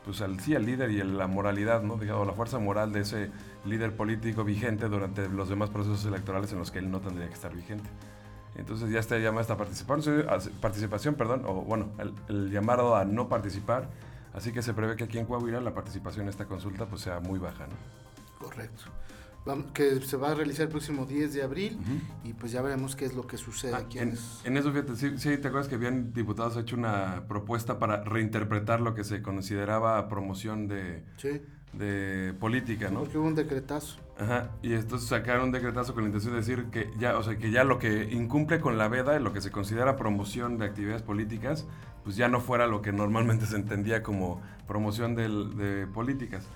pues 0.05 0.21
al, 0.21 0.41
sí, 0.41 0.55
al 0.55 0.67
líder 0.67 0.91
y 0.91 1.03
la 1.03 1.27
moralidad, 1.27 1.83
¿no? 1.83 1.97
Digamos, 1.97 2.27
la 2.27 2.33
fuerza 2.33 2.59
moral 2.59 2.93
de 2.93 3.01
ese 3.01 3.31
líder 3.65 3.95
político 3.97 4.45
vigente 4.45 4.89
durante 4.89 5.29
los 5.29 5.49
demás 5.49 5.71
procesos 5.71 6.05
electorales 6.05 6.53
en 6.53 6.59
los 6.59 6.71
que 6.71 6.81
él 6.81 6.91
no 6.91 7.01
tendría 7.01 7.29
que 7.29 7.35
estar 7.35 7.55
vigente. 7.55 7.89
Entonces 8.55 8.91
ya 8.91 9.01
está 9.01 9.19
llama 9.19 9.41
esta 9.41 9.57
participación, 9.57 10.27
participación 10.61 11.15
perdón, 11.15 11.45
o 11.47 11.55
bueno, 11.63 11.89
el, 12.29 12.51
llamado 12.51 12.97
a 12.97 13.05
no 13.05 13.29
participar. 13.29 13.89
Así 14.35 14.53
que 14.53 14.63
se 14.63 14.75
prevé 14.75 14.97
que 14.97 15.05
aquí 15.05 15.19
en 15.19 15.27
Coahuila 15.27 15.61
la 15.61 15.75
participación 15.75 16.25
en 16.25 16.31
esta 16.31 16.47
consulta 16.47 16.87
pues 16.87 17.03
sea 17.03 17.21
muy 17.21 17.39
baja. 17.39 17.67
¿no? 17.67 18.47
Correcto. 18.47 18.85
Que 19.75 20.01
se 20.01 20.17
va 20.17 20.31
a 20.31 20.35
realizar 20.35 20.67
el 20.67 20.69
próximo 20.69 21.05
10 21.05 21.35
de 21.35 21.43
abril 21.43 21.79
y 22.25 22.33
pues 22.33 22.53
ya 22.53 22.63
veremos 22.63 22.95
qué 22.95 23.05
es 23.05 23.15
lo 23.15 23.27
que 23.27 23.37
sucede 23.37 23.75
ah, 23.75 23.79
aquí. 23.79 23.99
En, 23.99 24.17
en, 24.45 24.57
eso, 24.57 24.71
fíjate, 24.71 24.95
sí, 24.97 25.19
sí, 25.19 25.37
¿te 25.37 25.49
acuerdas 25.49 25.69
que 25.69 25.75
habían 25.75 26.13
diputados 26.13 26.57
hecho 26.57 26.77
una 26.77 27.25
propuesta 27.27 27.79
para 27.79 28.05
reinterpretar 28.05 28.81
lo 28.81 28.95
que 28.95 29.05
se 29.05 29.21
consideraba 29.21 30.09
promoción 30.09 30.69
de, 30.69 31.03
de 31.73 32.35
política, 32.39 32.91
¿no? 32.91 33.01
Porque 33.01 33.19
hubo 33.19 33.27
un 33.27 33.35
decretazo. 33.35 33.99
Ajá, 34.19 34.51
y 34.63 34.75
entonces 34.75 35.09
sacaron 35.09 35.47
un 35.47 35.53
decretazo 35.53 35.95
con 35.95 36.05
la 36.05 36.09
intención 36.09 36.35
de 36.35 36.41
decir 36.41 36.67
que 36.67 36.91
ya, 36.99 37.19
o 37.19 37.23
sea, 37.25 37.37
que 37.37 37.51
ya 37.51 37.65
lo 37.65 37.79
que 37.79 38.13
incumple 38.13 38.61
con 38.61 38.79
la 38.79 38.87
veda, 38.87 39.19
lo 39.19 39.33
que 39.33 39.41
se 39.41 39.51
considera 39.51 39.97
promoción 39.97 40.59
de 40.59 40.67
actividades 40.67 41.03
políticas, 41.03 41.67
pues 42.05 42.15
ya 42.15 42.29
no 42.29 42.41
fuera 42.41 42.69
lo 42.69 42.83
que 42.83 42.93
normalmente 42.93 43.47
se 43.47 43.57
entendía 43.57 44.03
como 44.03 44.41
promoción 44.69 45.17
de 45.17 45.89
políticas. 45.93 46.47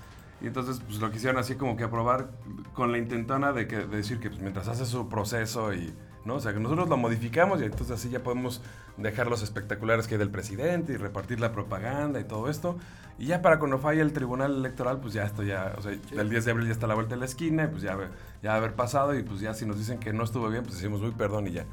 Y 0.46 0.48
entonces 0.48 0.80
pues 0.86 1.00
lo 1.00 1.10
quisieron 1.10 1.40
así 1.40 1.56
como 1.56 1.76
que 1.76 1.82
aprobar 1.82 2.30
con 2.72 2.92
la 2.92 2.98
intentona 2.98 3.52
de, 3.52 3.66
que, 3.66 3.78
decir 3.78 4.20
que 4.20 4.30
pues, 4.30 4.40
mientras 4.40 4.68
hace 4.68 4.86
su 4.86 5.08
proceso 5.08 5.74
y, 5.74 5.92
¿no? 6.24 6.36
O 6.36 6.40
sea, 6.40 6.52
que 6.52 6.60
nosotros 6.60 6.88
lo 6.88 6.96
modificamos 6.96 7.60
y 7.60 7.64
entonces 7.64 7.90
así 7.90 8.10
ya 8.10 8.22
podemos 8.22 8.62
dejar 8.96 9.26
los 9.26 9.42
espectaculares 9.42 10.06
que 10.06 10.14
hay 10.14 10.18
del 10.20 10.30
presidente 10.30 10.92
y 10.92 10.98
repartir 10.98 11.40
la 11.40 11.50
propaganda 11.50 12.20
y 12.20 12.24
todo 12.24 12.48
esto. 12.48 12.78
Y 13.18 13.26
ya 13.26 13.42
para 13.42 13.58
cuando 13.58 13.80
falle 13.80 14.00
el 14.02 14.12
tribunal 14.12 14.54
electoral, 14.54 15.00
pues 15.00 15.14
ya 15.14 15.24
esto 15.24 15.42
ya, 15.42 15.74
o 15.76 15.82
sea, 15.82 15.90
el 16.12 16.30
10 16.30 16.44
de 16.44 16.50
abril 16.52 16.66
ya 16.66 16.72
está 16.74 16.86
a 16.86 16.90
la 16.90 16.94
vuelta 16.94 17.16
de 17.16 17.18
la 17.18 17.26
esquina 17.26 17.64
y 17.64 17.66
pues 17.66 17.82
ya, 17.82 17.98
ya 18.40 18.54
haber 18.54 18.74
pasado 18.74 19.18
y 19.18 19.24
pues 19.24 19.40
ya 19.40 19.52
si 19.52 19.66
nos 19.66 19.76
dicen 19.78 19.98
que 19.98 20.12
no 20.12 20.22
estuvo 20.22 20.48
bien, 20.48 20.62
pues 20.62 20.76
decimos, 20.76 21.00
muy 21.00 21.10
perdón 21.10 21.48
y 21.48 21.54
ya. 21.54 21.64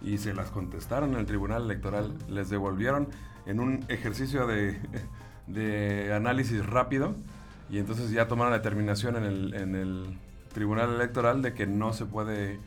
Y 0.00 0.16
se 0.16 0.32
las 0.32 0.50
contestaron 0.50 1.12
en 1.12 1.18
el 1.18 1.26
tribunal 1.26 1.64
electoral, 1.64 2.14
les 2.30 2.48
devolvieron 2.48 3.08
en 3.44 3.60
un 3.60 3.84
ejercicio 3.88 4.46
de, 4.46 4.80
de 5.48 6.14
análisis 6.14 6.64
rápido 6.64 7.14
y 7.72 7.78
entonces 7.78 8.10
ya 8.10 8.28
tomaron 8.28 8.52
la 8.52 8.58
determinación 8.58 9.16
en 9.16 9.24
el, 9.24 9.54
en 9.54 9.74
el 9.74 10.18
Tribunal 10.52 10.94
Electoral 10.94 11.40
de 11.40 11.54
que 11.54 11.66
no 11.66 11.94
se 11.94 12.04
puede 12.04 12.60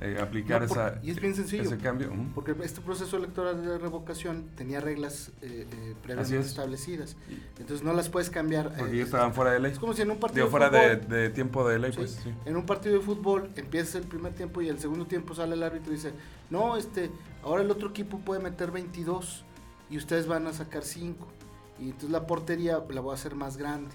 eh, 0.00 0.18
aplicar 0.22 0.62
esa, 0.62 1.00
y 1.02 1.10
es 1.10 1.20
bien 1.20 1.34
sencillo, 1.34 1.64
ese 1.64 1.78
cambio. 1.78 2.12
Porque 2.32 2.54
este 2.62 2.80
proceso 2.80 3.16
electoral 3.16 3.60
de 3.60 3.76
revocación 3.78 4.50
tenía 4.56 4.80
reglas 4.80 5.32
eh, 5.42 5.66
eh 5.68 5.94
previamente 6.00 6.46
establecidas. 6.46 7.16
Entonces 7.58 7.82
no 7.82 7.92
las 7.92 8.08
puedes 8.08 8.30
cambiar. 8.30 8.72
Porque 8.78 8.98
ya 8.98 9.02
estaban 9.02 9.34
fuera 9.34 9.50
de 9.50 9.58
ley. 9.58 9.72
Es 9.72 9.80
como 9.80 9.94
si 9.94 10.02
en 10.02 10.12
un 10.12 10.18
partido 10.18 10.46
fuera 10.46 10.70
de, 10.70 10.96
de, 10.96 11.30
tiempo 11.30 11.68
de 11.68 11.80
ley, 11.80 11.90
pues. 11.92 12.20
En 12.44 12.56
un 12.56 12.64
partido 12.64 12.94
de 12.94 13.00
fútbol 13.00 13.50
empieza 13.56 13.98
el 13.98 14.04
primer 14.04 14.32
tiempo 14.32 14.62
y 14.62 14.68
el 14.68 14.78
segundo 14.78 15.06
tiempo 15.06 15.34
sale 15.34 15.54
el 15.56 15.62
árbitro 15.64 15.92
y 15.92 15.96
dice, 15.96 16.12
no, 16.50 16.76
este, 16.76 17.10
ahora 17.42 17.62
el 17.62 17.70
otro 17.72 17.88
equipo 17.88 18.20
puede 18.20 18.40
meter 18.40 18.70
22 18.70 19.44
y 19.90 19.96
ustedes 19.96 20.28
van 20.28 20.46
a 20.46 20.52
sacar 20.52 20.84
5. 20.84 21.26
Y 21.80 21.86
entonces 21.86 22.10
la 22.10 22.28
portería 22.28 22.80
la 22.88 23.00
voy 23.00 23.10
a 23.10 23.14
hacer 23.14 23.34
más 23.34 23.56
grande. 23.56 23.90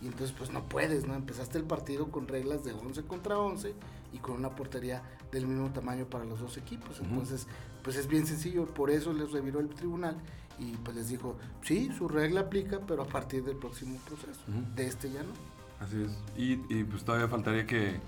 Y 0.00 0.06
entonces 0.06 0.34
pues 0.36 0.50
no 0.50 0.64
puedes, 0.64 1.06
¿no? 1.06 1.14
Empezaste 1.14 1.58
el 1.58 1.64
partido 1.64 2.10
con 2.10 2.26
reglas 2.26 2.64
de 2.64 2.72
11 2.72 3.02
contra 3.02 3.38
11 3.38 3.74
y 4.12 4.18
con 4.18 4.36
una 4.36 4.50
portería 4.50 5.02
del 5.30 5.46
mismo 5.46 5.70
tamaño 5.70 6.06
para 6.06 6.24
los 6.24 6.40
dos 6.40 6.56
equipos. 6.56 7.00
Entonces, 7.00 7.46
pues 7.82 7.96
es 7.96 8.06
bien 8.06 8.26
sencillo, 8.26 8.66
por 8.66 8.90
eso 8.90 9.12
les 9.12 9.30
reviró 9.32 9.60
el 9.60 9.68
tribunal 9.68 10.16
y 10.58 10.76
pues 10.76 10.96
les 10.96 11.08
dijo, 11.08 11.36
sí, 11.62 11.90
su 11.96 12.08
regla 12.08 12.42
aplica, 12.42 12.80
pero 12.86 13.02
a 13.02 13.06
partir 13.06 13.44
del 13.44 13.56
próximo 13.56 13.98
proceso, 14.06 14.40
de 14.74 14.86
este 14.86 15.10
ya 15.10 15.22
no. 15.22 15.32
Así 15.80 16.02
es. 16.02 16.18
Y, 16.36 16.52
y 16.74 16.84
pues 16.84 17.04
todavía 17.04 17.28
faltaría 17.28 17.66
que, 17.66 17.98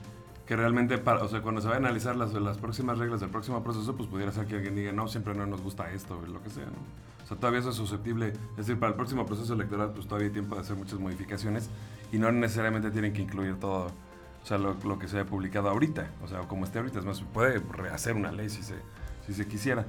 que 0.47 0.57
realmente, 0.57 0.99
para, 0.99 1.23
o 1.23 1.29
sea, 1.29 1.41
cuando 1.41 1.61
se 1.61 1.69
va 1.69 1.75
a 1.75 1.79
analizar 1.79 2.17
las, 2.17 2.35
las 2.35 2.59
próximas 2.59 2.99
reglas 2.99 3.21
del 3.21 3.31
próximo 3.31 3.63
proceso, 3.63 3.97
pues 3.97 4.09
pudiera 4.09 4.33
ser 4.33 4.47
que 4.47 4.57
alguien 4.57 4.75
diga, 4.75 4.93
no, 4.93 5.09
siempre 5.09 5.35
no 5.35 5.47
nos 5.47 5.63
gusta 5.63 5.91
esto, 5.93 6.19
o 6.19 6.27
lo 6.27 6.43
que 6.43 6.51
sea, 6.51 6.67
¿no? 6.67 7.12
Sea, 7.33 7.41
todavía 7.41 7.61
eso 7.61 7.71
es 7.71 7.77
susceptible, 7.77 8.29
es 8.29 8.57
decir, 8.57 8.79
para 8.79 8.91
el 8.91 8.97
próximo 8.97 9.25
proceso 9.25 9.55
electoral, 9.55 9.93
pues 9.95 10.07
todavía 10.07 10.29
hay 10.29 10.33
tiempo 10.33 10.55
de 10.55 10.61
hacer 10.61 10.77
muchas 10.77 10.99
modificaciones 10.99 11.71
y 12.13 12.19
no 12.19 12.31
necesariamente 12.31 12.91
tienen 12.91 13.15
que 13.15 13.23
incluir 13.23 13.59
todo, 13.59 13.87
o 13.87 14.47
sea, 14.47 14.59
lo, 14.59 14.75
lo 14.85 14.99
que 14.99 15.09
se 15.09 15.19
ha 15.19 15.25
publicado 15.25 15.71
ahorita, 15.71 16.11
o 16.23 16.29
sea, 16.29 16.41
como 16.41 16.65
esté 16.65 16.79
ahorita, 16.79 16.99
es 16.99 17.05
más, 17.07 17.23
puede 17.23 17.59
rehacer 17.59 18.17
una 18.17 18.33
ley 18.33 18.51
si 18.51 18.63
se, 18.63 18.75
si 19.27 19.33
se 19.33 19.47
quisiera. 19.47 19.87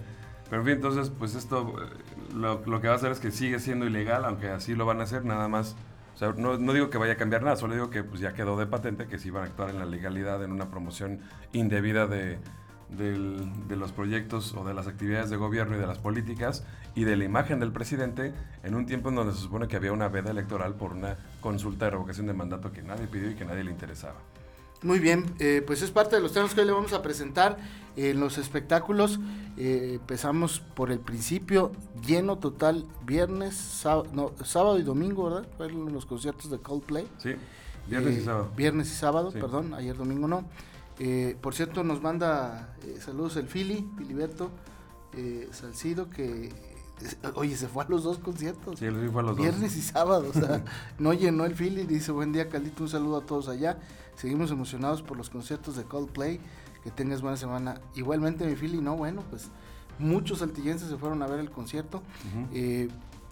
Pero 0.50 0.62
en 0.62 0.66
fin, 0.68 0.76
entonces, 0.76 1.10
pues 1.10 1.36
esto, 1.36 1.76
eh, 1.82 2.34
lo, 2.36 2.62
lo, 2.66 2.80
que 2.80 2.88
va 2.88 2.94
a 2.94 2.98
hacer 2.98 3.12
es 3.12 3.20
que 3.20 3.32
sigue 3.32 3.60
siendo 3.60 3.86
ilegal, 3.86 4.24
aunque 4.26 4.50
así 4.50 4.76
lo 4.76 4.86
van 4.86 5.00
a 5.02 5.04
hacer, 5.04 5.26
nada 5.26 5.48
más. 5.48 5.76
O 6.16 6.18
sea, 6.18 6.34
no, 6.38 6.58
no 6.58 6.74
digo 6.74 6.90
que 6.90 6.98
vaya 6.98 7.14
a 7.14 7.18
cambiar 7.18 7.44
nada, 7.44 7.56
solo 7.56 7.74
digo 7.74 7.90
que 7.90 8.04
pues 8.04 8.22
ya 8.22 8.34
quedó 8.34 8.56
de 8.58 8.68
patente 8.68 9.08
que 9.08 9.18
sí 9.18 9.32
van 9.32 9.44
a 9.44 9.46
actuar 9.48 9.72
en 9.72 9.80
la 9.80 9.86
legalidad 9.86 10.44
en 10.44 10.52
una 10.52 10.70
promoción 10.70 11.22
indebida 11.54 12.06
de, 12.06 12.38
de 12.98 13.76
los 13.76 13.92
proyectos 13.92 14.54
o 14.56 14.64
de 14.64 14.74
las 14.74 14.88
actividades 14.88 15.30
de 15.30 15.38
gobierno 15.38 15.76
y 15.76 15.80
de 15.80 15.88
las 15.88 16.00
políticas 16.00 16.64
y 16.96 17.04
de 17.04 17.16
la 17.16 17.24
imagen 17.24 17.60
del 17.60 17.72
presidente 17.72 18.34
en 18.64 18.76
un 18.76 18.86
tiempo 18.86 19.10
en 19.10 19.16
donde 19.16 19.34
se 19.34 19.40
supone 19.40 19.68
que 19.68 19.76
había 19.76 19.92
una 19.92 20.08
veda 20.08 20.32
electoral 20.32 20.76
por 20.76 20.94
una 20.94 21.18
consulta 21.42 21.86
de 21.86 21.92
revocación 21.92 22.28
de 22.28 22.34
mandato 22.34 22.72
que 22.72 22.82
nadie 22.82 23.08
pidió 23.08 23.32
y 23.32 23.36
que 23.36 23.46
nadie 23.46 23.64
le 23.64 23.72
interesaba. 23.72 24.16
Muy 24.84 25.00
bien, 25.00 25.34
eh, 25.40 25.64
pues 25.66 25.82
es 25.82 25.92
parte 25.92 26.18
de 26.18 26.22
los 26.22 26.34
temas 26.34 26.54
que 26.54 26.60
hoy 26.60 26.68
le 26.68 26.74
vamos 26.74 26.92
a 26.92 27.02
presentar 27.02 27.58
en 27.96 28.20
los 28.20 28.38
espectáculos. 28.38 29.18
Eh, 29.56 29.94
empezamos 29.94 30.60
por 30.60 30.92
el 30.92 31.00
principio, 31.00 31.72
lleno 32.06 32.38
total, 32.38 32.86
viernes, 33.06 33.56
sábado, 33.56 34.78
y 34.78 34.84
domingo, 34.84 35.30
¿verdad? 35.30 35.48
Fueron 35.56 35.94
los 35.94 36.06
conciertos 36.06 36.52
de 36.52 36.58
Coldplay. 36.58 37.08
Sí, 37.18 37.36
viernes 37.88 38.18
y 38.18 38.20
eh, 38.20 38.24
sábado. 38.26 38.52
Viernes 38.58 38.92
y 38.92 38.96
sábado, 38.96 39.32
perdón, 39.32 39.74
ayer 39.74 39.96
domingo 39.96 40.28
no. 40.28 40.44
Eh, 41.06 41.36
por 41.42 41.54
cierto, 41.54 41.84
nos 41.84 42.02
manda 42.02 42.76
eh, 42.82 42.98
saludos 43.02 43.36
el 43.36 43.50
Fili, 43.50 43.86
Filiberto 43.98 44.52
eh, 45.12 45.50
Salcido, 45.52 46.10
que 46.10 46.50
oye, 47.36 47.58
se 47.58 47.68
fue 47.68 47.84
a 47.84 47.88
los 47.90 48.04
dos 48.04 48.20
conciertos. 48.20 48.80
Sí, 48.80 48.86
fue 49.12 49.22
a 49.22 49.26
los 49.26 49.36
Viernes 49.36 49.76
y 49.76 49.82
sábado, 49.82 50.30
o 50.30 50.34
sea, 50.34 50.64
no 51.00 51.12
llenó 51.12 51.44
el 51.44 51.56
Philly. 51.56 51.84
Dice, 51.84 52.14
buen 52.14 52.32
día, 52.32 52.48
Caldito, 52.48 52.84
un 52.84 52.90
saludo 52.90 53.18
a 53.18 53.26
todos 53.26 53.50
allá. 53.50 53.80
Seguimos 54.16 54.50
emocionados 54.52 55.02
por 55.02 55.18
los 55.18 55.30
conciertos 55.30 55.76
de 55.76 55.84
Coldplay. 55.84 56.40
Que 56.86 56.92
tengas 56.92 57.22
buena 57.22 57.36
semana. 57.36 57.82
Igualmente, 57.96 58.46
mi 58.46 58.56
Philly, 58.56 58.80
no, 58.80 58.96
bueno, 58.96 59.24
pues 59.30 59.50
muchos 60.00 60.40
saltillenses 60.40 60.88
se 60.88 60.96
fueron 60.96 61.22
a 61.22 61.28
ver 61.28 61.42
el 61.42 61.52
concierto. 61.52 62.02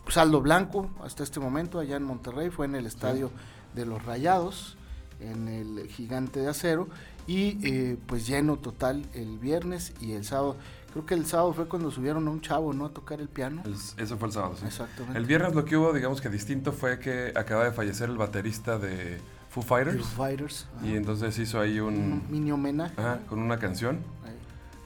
saldo 0.09 0.41
blanco 0.41 0.89
hasta 1.05 1.23
este 1.23 1.39
momento 1.39 1.79
allá 1.79 1.95
en 1.95 2.03
Monterrey, 2.03 2.49
fue 2.49 2.65
en 2.65 2.75
el 2.75 2.85
estadio 2.85 3.31
de 3.75 3.85
los 3.85 4.03
Rayados, 4.03 4.77
en 5.21 5.47
el 5.47 5.87
Gigante 5.87 6.41
de 6.41 6.49
Acero 6.49 6.89
y 7.31 7.57
eh, 7.63 7.97
pues 8.07 8.27
lleno 8.27 8.57
total 8.57 9.05
el 9.13 9.39
viernes 9.39 9.93
y 10.01 10.11
el 10.11 10.25
sábado. 10.25 10.57
Creo 10.91 11.05
que 11.05 11.13
el 11.13 11.25
sábado 11.25 11.53
fue 11.53 11.65
cuando 11.69 11.89
subieron 11.89 12.27
a 12.27 12.31
un 12.31 12.41
chavo, 12.41 12.73
¿no? 12.73 12.87
A 12.87 12.89
tocar 12.89 13.21
el 13.21 13.29
piano. 13.29 13.63
eso 13.65 14.17
fue 14.17 14.27
el 14.27 14.33
sábado, 14.33 14.57
sí. 14.59 14.65
Exactamente. 14.65 15.17
El 15.17 15.25
viernes 15.25 15.55
lo 15.55 15.63
que 15.63 15.77
hubo, 15.77 15.93
digamos 15.93 16.19
que 16.19 16.27
distinto, 16.27 16.73
fue 16.73 16.99
que 16.99 17.31
acaba 17.33 17.63
de 17.63 17.71
fallecer 17.71 18.09
el 18.09 18.17
baterista 18.17 18.77
de 18.77 19.21
Foo 19.49 19.63
Fighters. 19.63 20.05
Foo 20.05 20.25
Fighters. 20.25 20.67
Y 20.83 20.97
entonces 20.97 21.39
hizo 21.39 21.61
ahí 21.61 21.79
un... 21.79 21.93
un 21.93 22.23
mini 22.29 22.51
homenaje. 22.51 22.95
Ajá, 22.97 23.21
con 23.29 23.39
una 23.39 23.57
canción. 23.59 23.99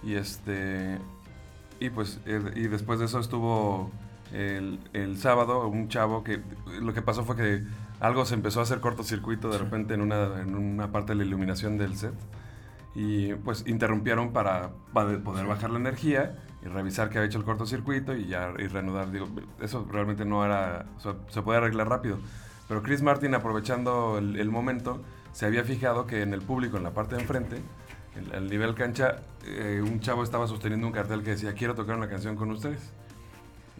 Y 0.03 0.13
este... 0.13 0.99
Y 1.79 1.89
pues, 1.89 2.19
y 2.27 2.67
después 2.67 2.99
de 2.99 3.05
eso 3.05 3.19
estuvo 3.19 3.89
el, 4.33 4.79
el 4.93 5.17
sábado 5.17 5.67
un 5.67 5.87
chavo 5.87 6.23
que... 6.23 6.41
Lo 6.81 6.93
que 6.93 7.01
pasó 7.01 7.23
fue 7.23 7.35
que 7.35 7.63
algo 7.99 8.25
se 8.25 8.33
empezó 8.33 8.59
a 8.59 8.63
hacer 8.63 8.79
cortocircuito 8.79 9.49
de 9.49 9.57
repente 9.57 9.93
en 9.93 10.01
una, 10.01 10.41
en 10.41 10.55
una 10.55 10.91
parte 10.91 11.13
de 11.13 11.19
la 11.19 11.25
iluminación 11.25 11.77
del 11.77 11.95
set 11.95 12.13
y 12.95 13.33
pues 13.33 13.65
interrumpieron 13.67 14.31
para, 14.31 14.69
poder 14.93 15.45
bajar 15.45 15.69
la 15.69 15.79
energía 15.79 16.37
y 16.63 16.67
revisar 16.67 17.09
que 17.09 17.17
había 17.17 17.27
hecho 17.27 17.37
el 17.37 17.43
cortocircuito 17.43 18.15
y 18.15 18.27
ya 18.27 18.53
y 18.57 18.67
reanudar. 18.67 19.11
Digo, 19.11 19.27
eso 19.61 19.85
realmente 19.91 20.23
no 20.25 20.45
era, 20.45 20.85
se 21.29 21.41
puede 21.41 21.57
arreglar 21.57 21.89
rápido. 21.89 22.17
Pero 22.67 22.81
Chris 22.81 23.03
Martin, 23.03 23.35
aprovechando 23.35 24.17
el, 24.17 24.49
momento, 24.49 25.01
se 25.33 25.45
había 25.45 25.63
fijado 25.63 26.07
que 26.07 26.21
en 26.21 26.33
el 26.33 26.41
público, 26.41 26.77
en 26.77 26.83
la 26.83 26.91
parte 26.91 27.15
de 27.15 27.21
enfrente, 27.21 27.57
el, 28.33 28.49
nivel 28.49 28.73
cancha, 28.73 29.17
eh, 29.45 29.83
un 29.85 29.99
chavo 29.99 30.23
estaba 30.23 30.47
sosteniendo 30.47 30.87
un 30.87 30.93
cartel 30.93 31.21
que 31.21 31.31
decía, 31.31 31.53
quiero 31.53 31.75
tocar 31.75 31.97
una 31.97 32.07
canción 32.07 32.37
con 32.37 32.49
ustedes. 32.49 32.93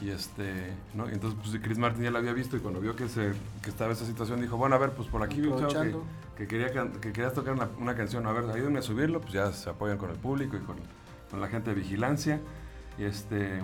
Y 0.02 0.10
este, 0.10 0.74
¿no? 0.94 1.08
entonces 1.08 1.40
pues 1.42 1.58
Chris 1.64 1.78
Martin 1.78 2.04
ya 2.04 2.12
lo 2.12 2.18
había 2.18 2.34
visto 2.34 2.58
y 2.58 2.60
cuando 2.60 2.82
vio 2.82 2.98
que, 2.98 3.08
se, 3.08 3.32
que 3.64 3.70
estaba 3.70 3.94
esa 3.94 4.06
situación 4.06 4.42
dijo, 4.42 4.58
bueno, 4.58 4.76
a 4.76 4.78
ver, 4.78 4.92
pues 4.92 5.08
por 5.08 5.24
aquí 5.24 5.40
vi 5.40 5.48
un 5.48 5.68
chavo 5.68 6.04
que, 6.38 6.48
quería, 6.48 6.70
que 6.70 7.14
querías 7.14 7.34
tocar 7.34 7.54
una, 7.54 7.70
una, 7.80 7.96
canción, 7.96 8.28
a 8.28 8.34
ver, 8.34 8.44
ayúdenme 8.50 8.80
a 8.80 8.82
subirlo, 8.82 9.22
pues 9.22 9.32
ya 9.32 9.54
se 9.54 9.70
apoyan 9.70 9.98
con 9.98 10.10
el 10.10 10.18
público 10.18 10.58
y 10.58 10.60
con, 10.60 10.76
con 11.32 11.40
la 11.40 11.48
gente 11.48 11.70
de 11.70 11.78
vigilancia. 11.78 12.42
Y 12.98 13.04
este, 13.04 13.62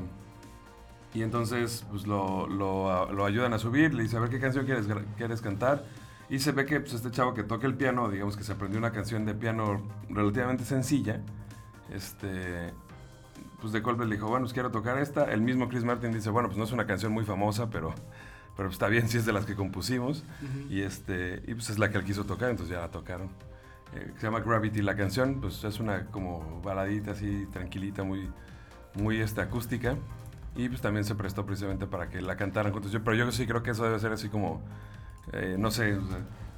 y 1.14 1.24
entonces 1.24 1.86
pues 1.90 2.08
lo, 2.08 2.48
lo, 2.48 3.12
lo, 3.12 3.26
ayudan 3.26 3.54
a 3.54 3.60
subir, 3.60 3.94
le 3.94 4.04
dice, 4.04 4.16
a 4.18 4.22
ver 4.22 4.30
qué 4.30 4.40
canción 4.40 4.66
quieres, 4.66 4.88
quieres 5.18 5.42
cantar. 5.42 5.84
Y 6.30 6.40
se 6.40 6.54
ve 6.54 6.66
que 6.66 6.80
pues, 6.80 6.94
este 6.94 7.12
chavo 7.12 7.34
que 7.34 7.44
toca 7.44 7.68
el 7.68 7.76
piano, 7.76 8.10
digamos 8.10 8.38
que 8.38 8.44
se 8.44 8.54
aprendió 8.54 8.80
una 8.80 8.92
canción 8.92 9.26
de 9.26 9.34
piano 9.34 9.82
relativamente 10.10 10.64
sencilla, 10.64 11.22
este, 11.94 12.74
pues 13.62 13.72
de 13.72 13.82
Coldplay 13.82 14.10
le 14.10 14.16
dijo, 14.16 14.28
bueno, 14.28 14.44
pues 14.44 14.54
quiero 14.54 14.72
tocar 14.72 14.98
esta. 14.98 15.32
El 15.32 15.42
mismo 15.42 15.70
Chris 15.70 15.84
Martin 15.84 16.12
dice, 16.12 16.30
bueno, 16.32 16.50
pues 16.50 16.58
no 16.58 16.64
es 16.64 16.72
una 16.72 16.88
canción 16.88 17.12
muy 17.12 17.24
famosa, 17.24 17.70
pero, 17.70 17.94
pero 18.58 18.70
está 18.70 18.88
bien 18.88 19.08
si 19.08 19.18
es 19.18 19.26
de 19.26 19.32
las 19.32 19.46
que 19.46 19.56
compusimos. 19.56 20.26
Y 20.70 20.82
este 20.82 21.44
y 21.48 21.54
pues 21.54 21.70
es 21.70 21.78
la 21.78 21.90
que 21.90 22.00
él 22.00 22.04
quiso 22.04 22.26
tocar, 22.26 22.50
entonces 22.50 22.76
ya 22.76 22.82
la 22.82 22.92
tocaron. 22.92 23.30
Eh, 23.94 24.12
se 24.18 24.24
llama 24.26 24.40
Gravity 24.40 24.82
la 24.82 24.96
canción, 24.96 25.40
pues 25.42 25.64
es 25.64 25.80
una 25.80 26.08
como 26.08 26.62
baladita 26.62 27.12
así, 27.12 27.46
tranquilita, 27.52 28.04
muy, 28.04 28.30
muy 28.96 29.22
este, 29.22 29.42
acústica. 29.42 29.96
Y 30.56 30.68
pues 30.68 30.82
también 30.82 31.06
se 31.06 31.16
prestó 31.16 31.46
precisamente 31.46 31.88
para 31.88 32.10
que 32.10 32.22
la 32.22 32.36
cantaran 32.36 32.74
juntos. 32.74 32.92
Yo, 32.92 33.04
pero 33.04 33.16
yo 33.16 33.32
sí 33.32 33.46
creo 33.46 33.64
que 33.64 33.72
eso 33.72 33.84
debe 33.84 34.00
ser 34.00 34.12
así 34.12 34.28
como, 34.28 34.62
eh, 35.32 35.56
no 35.58 35.72
sé, 35.72 35.98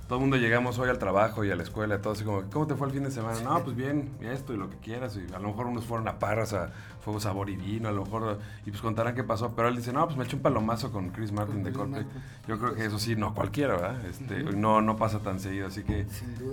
todo 0.08 0.20
el 0.20 0.22
mundo 0.22 0.38
llegamos 0.38 0.78
hoy 0.80 0.90
al 0.90 1.00
trabajo 1.00 1.46
y 1.46 1.52
a 1.52 1.56
la 1.56 1.64
escuela, 1.64 2.02
todo 2.02 2.14
así 2.14 2.24
como, 2.24 2.44
¿cómo 2.52 2.68
te 2.68 2.76
fue 2.76 2.88
el 2.88 2.94
fin 2.94 3.04
de 3.04 3.12
semana? 3.12 3.40
No, 3.42 3.64
pues 3.64 3.76
bien, 3.76 4.12
esto 4.22 4.54
y 4.54 4.58
lo 4.58 4.70
que 4.70 4.78
quieras. 4.78 5.18
Y 5.18 5.34
a 5.34 5.40
lo 5.40 5.48
mejor 5.50 5.68
unos 5.68 5.86
fueron 5.86 6.08
a 6.08 6.20
Parras, 6.20 6.54
a 6.54 6.72
Fuego 7.02 7.20
Sabor 7.20 7.50
y 7.50 7.56
Vino, 7.56 7.90
a 7.90 7.92
lo 7.92 8.04
mejor, 8.04 8.40
y 8.66 8.70
pues 8.70 8.82
contarán 8.82 9.16
qué 9.16 9.24
pasó. 9.24 9.56
Pero 9.56 9.70
él 9.70 9.76
dice, 9.76 9.94
no, 9.94 10.06
pues 10.06 10.18
me 10.18 10.26
eché 10.26 10.36
un 10.36 10.42
palomazo 10.42 10.92
con 10.92 11.10
Chris 11.10 11.32
Martin 11.32 11.64
de 11.64 11.72
Coldplay. 11.72 12.06
Yo 12.48 12.60
creo 12.60 12.76
que 12.76 12.86
eso 12.86 13.00
sí, 13.00 13.16
no 13.16 13.34
cualquiera, 13.34 13.76
¿verdad? 13.76 14.06
Este, 14.06 14.44
No 14.44 14.82
no 14.82 14.98
pasa 14.98 15.20
tan 15.20 15.40
seguido, 15.40 15.68
así 15.68 15.84
que, 15.84 16.06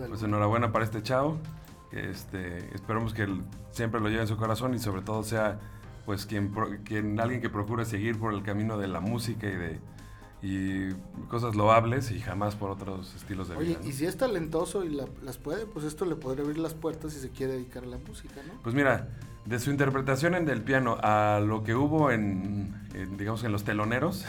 pues 0.09 0.23
enhorabuena 0.23 0.73
para 0.73 0.85
este 0.85 1.02
chavo. 1.02 1.38
Este, 1.92 2.73
esperemos 2.75 3.12
que 3.14 3.23
él 3.23 3.42
siempre 3.73 4.00
lo 4.00 4.09
lleve 4.09 4.23
en 4.23 4.28
su 4.28 4.37
corazón 4.37 4.75
y 4.75 4.78
sobre 4.78 5.02
todo 5.02 5.25
sea 5.25 5.59
pues 6.07 6.25
quien, 6.25 6.52
quien 6.85 7.21
alguien 7.21 7.40
que 7.40 7.50
procure 7.50 7.85
seguir 7.85 8.19
por 8.19 8.33
el 8.33 8.42
camino 8.42 8.78
de 8.78 8.88
la 8.88 9.00
música 9.00 9.47
y 9.49 9.57
de 9.57 9.80
y 10.42 10.92
cosas 11.28 11.54
loables 11.54 12.11
y 12.11 12.20
jamás 12.20 12.54
por 12.54 12.70
otros 12.70 13.14
estilos 13.14 13.49
de 13.49 13.56
vida. 13.56 13.78
Oye, 13.78 13.88
y 13.88 13.92
si 13.92 14.06
es 14.06 14.16
talentoso 14.16 14.85
y 14.85 14.90
las 14.90 15.38
puede, 15.38 15.66
pues 15.66 15.85
esto 15.85 16.06
le 16.06 16.16
podría 16.16 16.44
abrir 16.44 16.59
las 16.59 16.75
puertas 16.75 17.12
si 17.12 17.20
se 17.20 17.30
quiere 17.30 17.54
dedicar 17.54 17.85
a 17.85 17.87
la 17.87 17.99
música, 17.99 18.37
¿no? 18.47 18.54
Pues 18.62 18.75
mira, 18.75 19.09
de 19.44 19.59
su 19.59 19.70
interpretación 19.70 20.35
en 20.35 20.49
el 20.49 20.62
piano 20.62 20.97
a 21.02 21.40
lo 21.40 21.62
que 21.62 21.75
hubo 21.75 22.11
en, 22.11 22.75
digamos, 23.18 23.44
en 23.44 23.52
los 23.52 23.64
teloneros, 23.64 24.25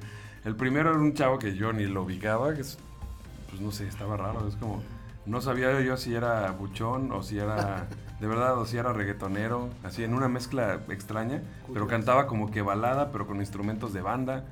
el 0.44 0.54
primero 0.54 0.90
era 0.90 0.98
un 0.98 1.14
chavo 1.14 1.38
que 1.38 1.56
yo 1.56 1.72
ni 1.72 1.86
lo 1.86 2.02
ubicaba, 2.02 2.54
que 2.54 2.60
es, 2.60 2.78
pues 3.50 3.60
no 3.60 3.72
sé, 3.72 3.88
estaba 3.88 4.16
raro, 4.16 4.46
es 4.46 4.54
como, 4.56 4.82
no 5.24 5.40
sabía 5.40 5.80
yo 5.80 5.96
si 5.96 6.14
era 6.14 6.48
buchón 6.52 7.10
o 7.10 7.24
si 7.24 7.38
era, 7.38 7.88
de 8.20 8.26
verdad, 8.28 8.56
o 8.56 8.66
si 8.66 8.76
era 8.76 8.92
reggaetonero, 8.92 9.68
así 9.82 10.04
en 10.04 10.14
una 10.14 10.28
mezcla 10.28 10.80
extraña, 10.90 11.42
pero 11.72 11.88
cantaba 11.88 12.28
como 12.28 12.52
que 12.52 12.62
balada, 12.62 13.10
pero 13.10 13.26
con 13.26 13.38
instrumentos 13.38 13.92
de 13.92 14.00
banda 14.00 14.44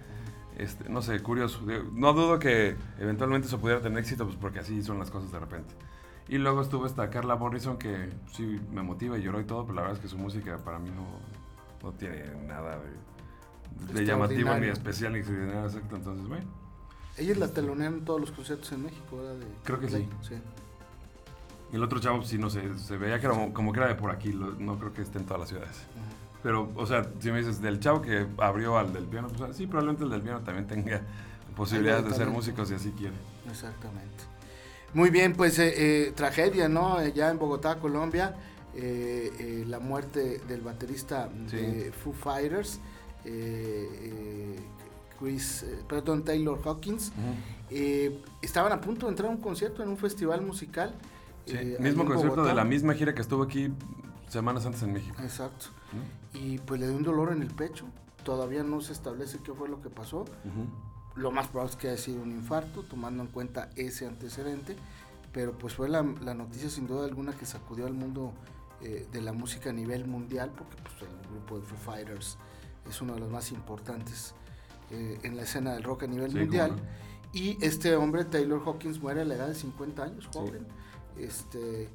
este, 0.58 0.88
no 0.88 1.02
sé, 1.02 1.20
curioso. 1.20 1.60
No 1.92 2.12
dudo 2.12 2.38
que 2.38 2.76
eventualmente 2.98 3.48
eso 3.48 3.60
pudiera 3.60 3.80
tener 3.80 3.98
éxito, 3.98 4.24
pues 4.24 4.36
porque 4.36 4.60
así 4.60 4.82
son 4.82 4.98
las 4.98 5.10
cosas 5.10 5.32
de 5.32 5.40
repente. 5.40 5.74
Y 6.28 6.38
luego 6.38 6.62
estuvo 6.62 6.86
esta 6.86 7.10
Carla 7.10 7.36
Morrison 7.36 7.76
que 7.76 8.10
sí 8.32 8.60
me 8.72 8.82
motiva 8.82 9.18
y 9.18 9.22
lloró 9.22 9.40
y 9.40 9.44
todo, 9.44 9.64
pero 9.64 9.74
la 9.74 9.82
verdad 9.82 9.96
es 9.96 10.02
que 10.02 10.08
su 10.08 10.18
música 10.18 10.56
para 10.58 10.78
mí 10.78 10.90
no, 10.90 11.06
no 11.82 11.96
tiene 11.96 12.24
nada 12.46 12.80
de, 13.92 14.06
llamativo 14.06 14.54
ni 14.54 14.68
especial 14.68 15.12
ni 15.12 15.20
nada 15.20 15.66
exacto. 15.66 15.96
Entonces, 15.96 16.26
bueno. 16.26 16.46
Ella 17.16 17.32
es 17.32 17.38
la 17.38 17.48
telonera 17.48 17.90
en 17.90 18.04
todos 18.04 18.20
los 18.20 18.30
conciertos 18.30 18.72
en 18.72 18.84
México, 18.84 19.16
¿verdad? 19.16 19.36
Creo 19.62 19.80
que 19.80 19.88
sí. 19.88 20.08
Y 21.72 21.76
el 21.76 21.82
otro 21.82 21.98
chavo, 21.98 22.22
sí, 22.22 22.38
no 22.38 22.50
sé, 22.50 22.78
se 22.78 22.96
veía 22.96 23.18
que 23.18 23.26
era 23.26 23.52
como, 23.52 23.72
que 23.72 23.80
era 23.80 23.88
de 23.88 23.94
por 23.94 24.10
aquí, 24.10 24.32
no 24.32 24.78
creo 24.78 24.92
que 24.92 25.02
esté 25.02 25.18
en 25.18 25.26
todas 25.26 25.40
las 25.40 25.48
ciudades. 25.48 25.84
Pero, 26.44 26.70
o 26.76 26.86
sea, 26.86 27.10
si 27.20 27.32
me 27.32 27.38
dices 27.38 27.62
del 27.62 27.80
chavo 27.80 28.02
que 28.02 28.26
abrió 28.36 28.76
al 28.76 28.92
del 28.92 29.04
piano, 29.04 29.28
pues 29.34 29.56
sí, 29.56 29.66
probablemente 29.66 30.04
el 30.04 30.10
del 30.10 30.20
piano 30.20 30.40
también 30.40 30.66
tenga 30.66 31.00
posibilidades 31.56 32.04
de 32.04 32.12
ser 32.12 32.28
músico 32.28 32.66
si 32.66 32.74
así 32.74 32.90
quiere. 32.90 33.14
Exactamente. 33.48 34.24
Muy 34.92 35.08
bien, 35.08 35.32
pues 35.32 35.58
eh, 35.58 35.72
eh, 35.74 36.12
tragedia, 36.14 36.68
¿no? 36.68 37.00
Eh, 37.00 37.14
ya 37.14 37.30
en 37.30 37.38
Bogotá, 37.38 37.78
Colombia, 37.78 38.36
la 38.74 39.78
muerte 39.78 40.42
del 40.46 40.60
baterista 40.60 41.30
de 41.50 41.90
Foo 41.92 42.12
Fighters, 42.12 42.78
Chris, 45.18 45.64
perdón, 45.88 46.26
Taylor 46.26 46.60
Hawkins. 46.62 47.10
estaban 48.42 48.70
a 48.70 48.82
punto 48.82 49.06
de 49.06 49.12
entrar 49.12 49.30
a 49.30 49.32
un 49.32 49.40
concierto 49.40 49.82
en 49.82 49.88
un 49.88 49.96
festival 49.96 50.42
musical. 50.42 50.94
Sí, 51.46 51.56
mismo 51.78 52.04
concierto 52.04 52.44
de 52.44 52.52
la 52.52 52.64
misma 52.64 52.92
gira 52.92 53.14
que 53.14 53.22
estuvo 53.22 53.44
aquí 53.44 53.72
semanas 54.28 54.66
antes 54.66 54.82
en 54.82 54.92
México. 54.92 55.16
Exacto 55.22 55.68
y 56.32 56.58
pues 56.58 56.80
le 56.80 56.88
dio 56.88 56.96
un 56.96 57.02
dolor 57.02 57.32
en 57.32 57.42
el 57.42 57.50
pecho. 57.50 57.86
Todavía 58.24 58.62
no 58.62 58.80
se 58.80 58.92
establece 58.92 59.38
qué 59.44 59.52
fue 59.52 59.68
lo 59.68 59.80
que 59.80 59.90
pasó. 59.90 60.24
Lo 61.14 61.30
más 61.30 61.48
probable 61.48 61.72
es 61.72 61.76
que 61.76 61.88
haya 61.88 61.98
sido 61.98 62.22
un 62.22 62.32
infarto, 62.32 62.82
tomando 62.82 63.22
en 63.22 63.28
cuenta 63.28 63.70
ese 63.76 64.06
antecedente. 64.06 64.76
Pero 65.32 65.56
pues 65.58 65.74
fue 65.74 65.88
la, 65.88 66.02
noticia 66.02 66.70
sin 66.70 66.86
duda 66.86 67.04
alguna 67.04 67.32
que 67.32 67.44
sacudió 67.44 67.86
al 67.86 67.94
mundo 67.94 68.32
eh, 68.80 69.06
de 69.10 69.20
la 69.20 69.32
música 69.32 69.70
a 69.70 69.72
nivel 69.72 70.06
mundial, 70.06 70.52
porque 70.56 70.76
pues, 70.76 70.94
el 71.10 71.30
grupo 71.30 71.58
de 71.58 71.64
Foo 71.64 71.78
Fighters 71.78 72.38
es 72.88 73.00
uno 73.00 73.14
de 73.14 73.20
los 73.20 73.30
más 73.30 73.50
importantes 73.50 74.34
eh, 74.90 75.18
en 75.22 75.36
la 75.36 75.42
escena 75.42 75.74
del 75.74 75.82
rock 75.82 76.04
a 76.04 76.06
nivel 76.06 76.34
mundial. 76.34 76.76
Y 77.32 77.58
este 77.64 77.96
hombre, 77.96 78.24
Taylor 78.24 78.62
Hawkins, 78.64 79.00
muere 79.00 79.22
a 79.22 79.24
la 79.24 79.34
edad 79.34 79.48
de 79.48 79.56
50 79.56 80.04
años, 80.04 80.28
joven. 80.32 80.66
Este, 81.18 81.88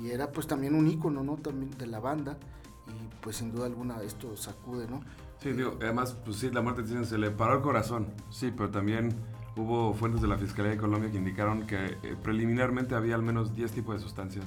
y 0.00 0.10
era 0.10 0.32
pues 0.32 0.46
también 0.46 0.74
un 0.74 0.88
ícono, 0.88 1.22
¿no? 1.22 1.36
También 1.36 1.70
de 1.78 1.86
la 1.86 2.00
banda 2.00 2.38
y 2.90 3.22
pues 3.22 3.36
sin 3.36 3.52
duda 3.52 3.66
alguna 3.66 4.02
esto 4.02 4.36
sacude, 4.36 4.86
¿no? 4.88 5.00
Sí, 5.40 5.52
digo, 5.52 5.78
además, 5.80 6.16
pues 6.24 6.36
sí, 6.36 6.50
la 6.50 6.60
muerte 6.60 6.82
dicen, 6.82 7.04
se 7.06 7.16
le 7.16 7.30
paró 7.30 7.54
el 7.54 7.62
corazón, 7.62 8.08
sí, 8.30 8.52
pero 8.54 8.70
también 8.70 9.14
hubo 9.56 9.94
fuentes 9.94 10.20
de 10.20 10.28
la 10.28 10.36
Fiscalía 10.36 10.72
de 10.72 10.76
Colombia 10.76 11.10
que 11.10 11.18
indicaron 11.18 11.66
que 11.66 11.98
eh, 12.02 12.16
preliminarmente 12.22 12.94
había 12.94 13.14
al 13.14 13.22
menos 13.22 13.54
10 13.54 13.72
tipos 13.72 13.94
de 13.94 14.00
sustancias 14.00 14.44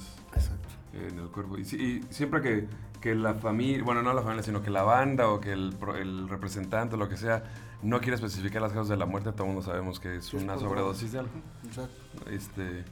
en 0.94 1.20
el 1.20 1.30
cuerpo. 1.30 1.58
Y, 1.58 1.66
siempre 2.10 2.42
que, 2.42 2.68
que, 3.02 3.16
la 3.16 3.34
familia, 3.34 3.84
bueno, 3.84 4.02
no 4.02 4.14
la 4.14 4.22
familia, 4.22 4.44
sino 4.44 4.62
que 4.62 4.70
la 4.70 4.84
banda 4.84 5.30
o 5.30 5.40
que 5.40 5.52
el, 5.52 5.76
el 6.00 6.30
representante 6.30 6.96
o 6.96 6.98
lo 6.98 7.10
que 7.10 7.18
sea 7.18 7.44
no 7.82 8.00
quiere 8.00 8.16
especificar 8.16 8.62
las 8.62 8.72
causas 8.72 8.90
de 8.90 8.98
la 8.98 9.06
muerte, 9.06 9.32
todo 9.32 9.44
el 9.44 9.54
mundo 9.54 9.62
sabemos 9.62 10.00
que 10.00 10.16
es 10.18 10.34
una 10.34 10.58
sobredosis 10.58 11.12
de 11.12 11.20
algo. 11.20 11.32
Exacto. 11.66 12.30
Este, 12.30 12.86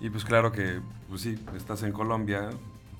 y 0.00 0.10
pues 0.10 0.24
claro 0.24 0.52
que, 0.52 0.80
pues 1.08 1.22
sí, 1.22 1.44
estás 1.56 1.82
en 1.82 1.92
Colombia, 1.92 2.50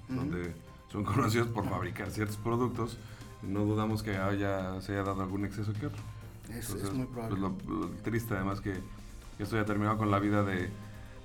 donde 0.08 0.54
son 0.90 1.04
conocidos 1.04 1.48
por 1.48 1.68
fabricar 1.68 2.10
ciertos 2.10 2.36
productos, 2.36 2.98
no 3.42 3.64
dudamos 3.64 4.02
que 4.02 4.16
haya, 4.16 4.80
se 4.80 4.92
haya 4.92 5.02
dado 5.02 5.22
algún 5.22 5.44
exceso 5.44 5.72
que 5.72 5.86
otro. 5.86 6.02
Es, 6.52 6.92
muy 6.92 7.06
probable. 7.06 7.36
Pues 7.36 7.68
lo, 7.68 7.90
triste 8.02 8.34
además 8.34 8.60
que, 8.60 8.80
esto 9.38 9.56
ya 9.56 9.64
terminado 9.64 9.98
con 9.98 10.10
la 10.10 10.18
vida 10.18 10.42
de, 10.42 10.70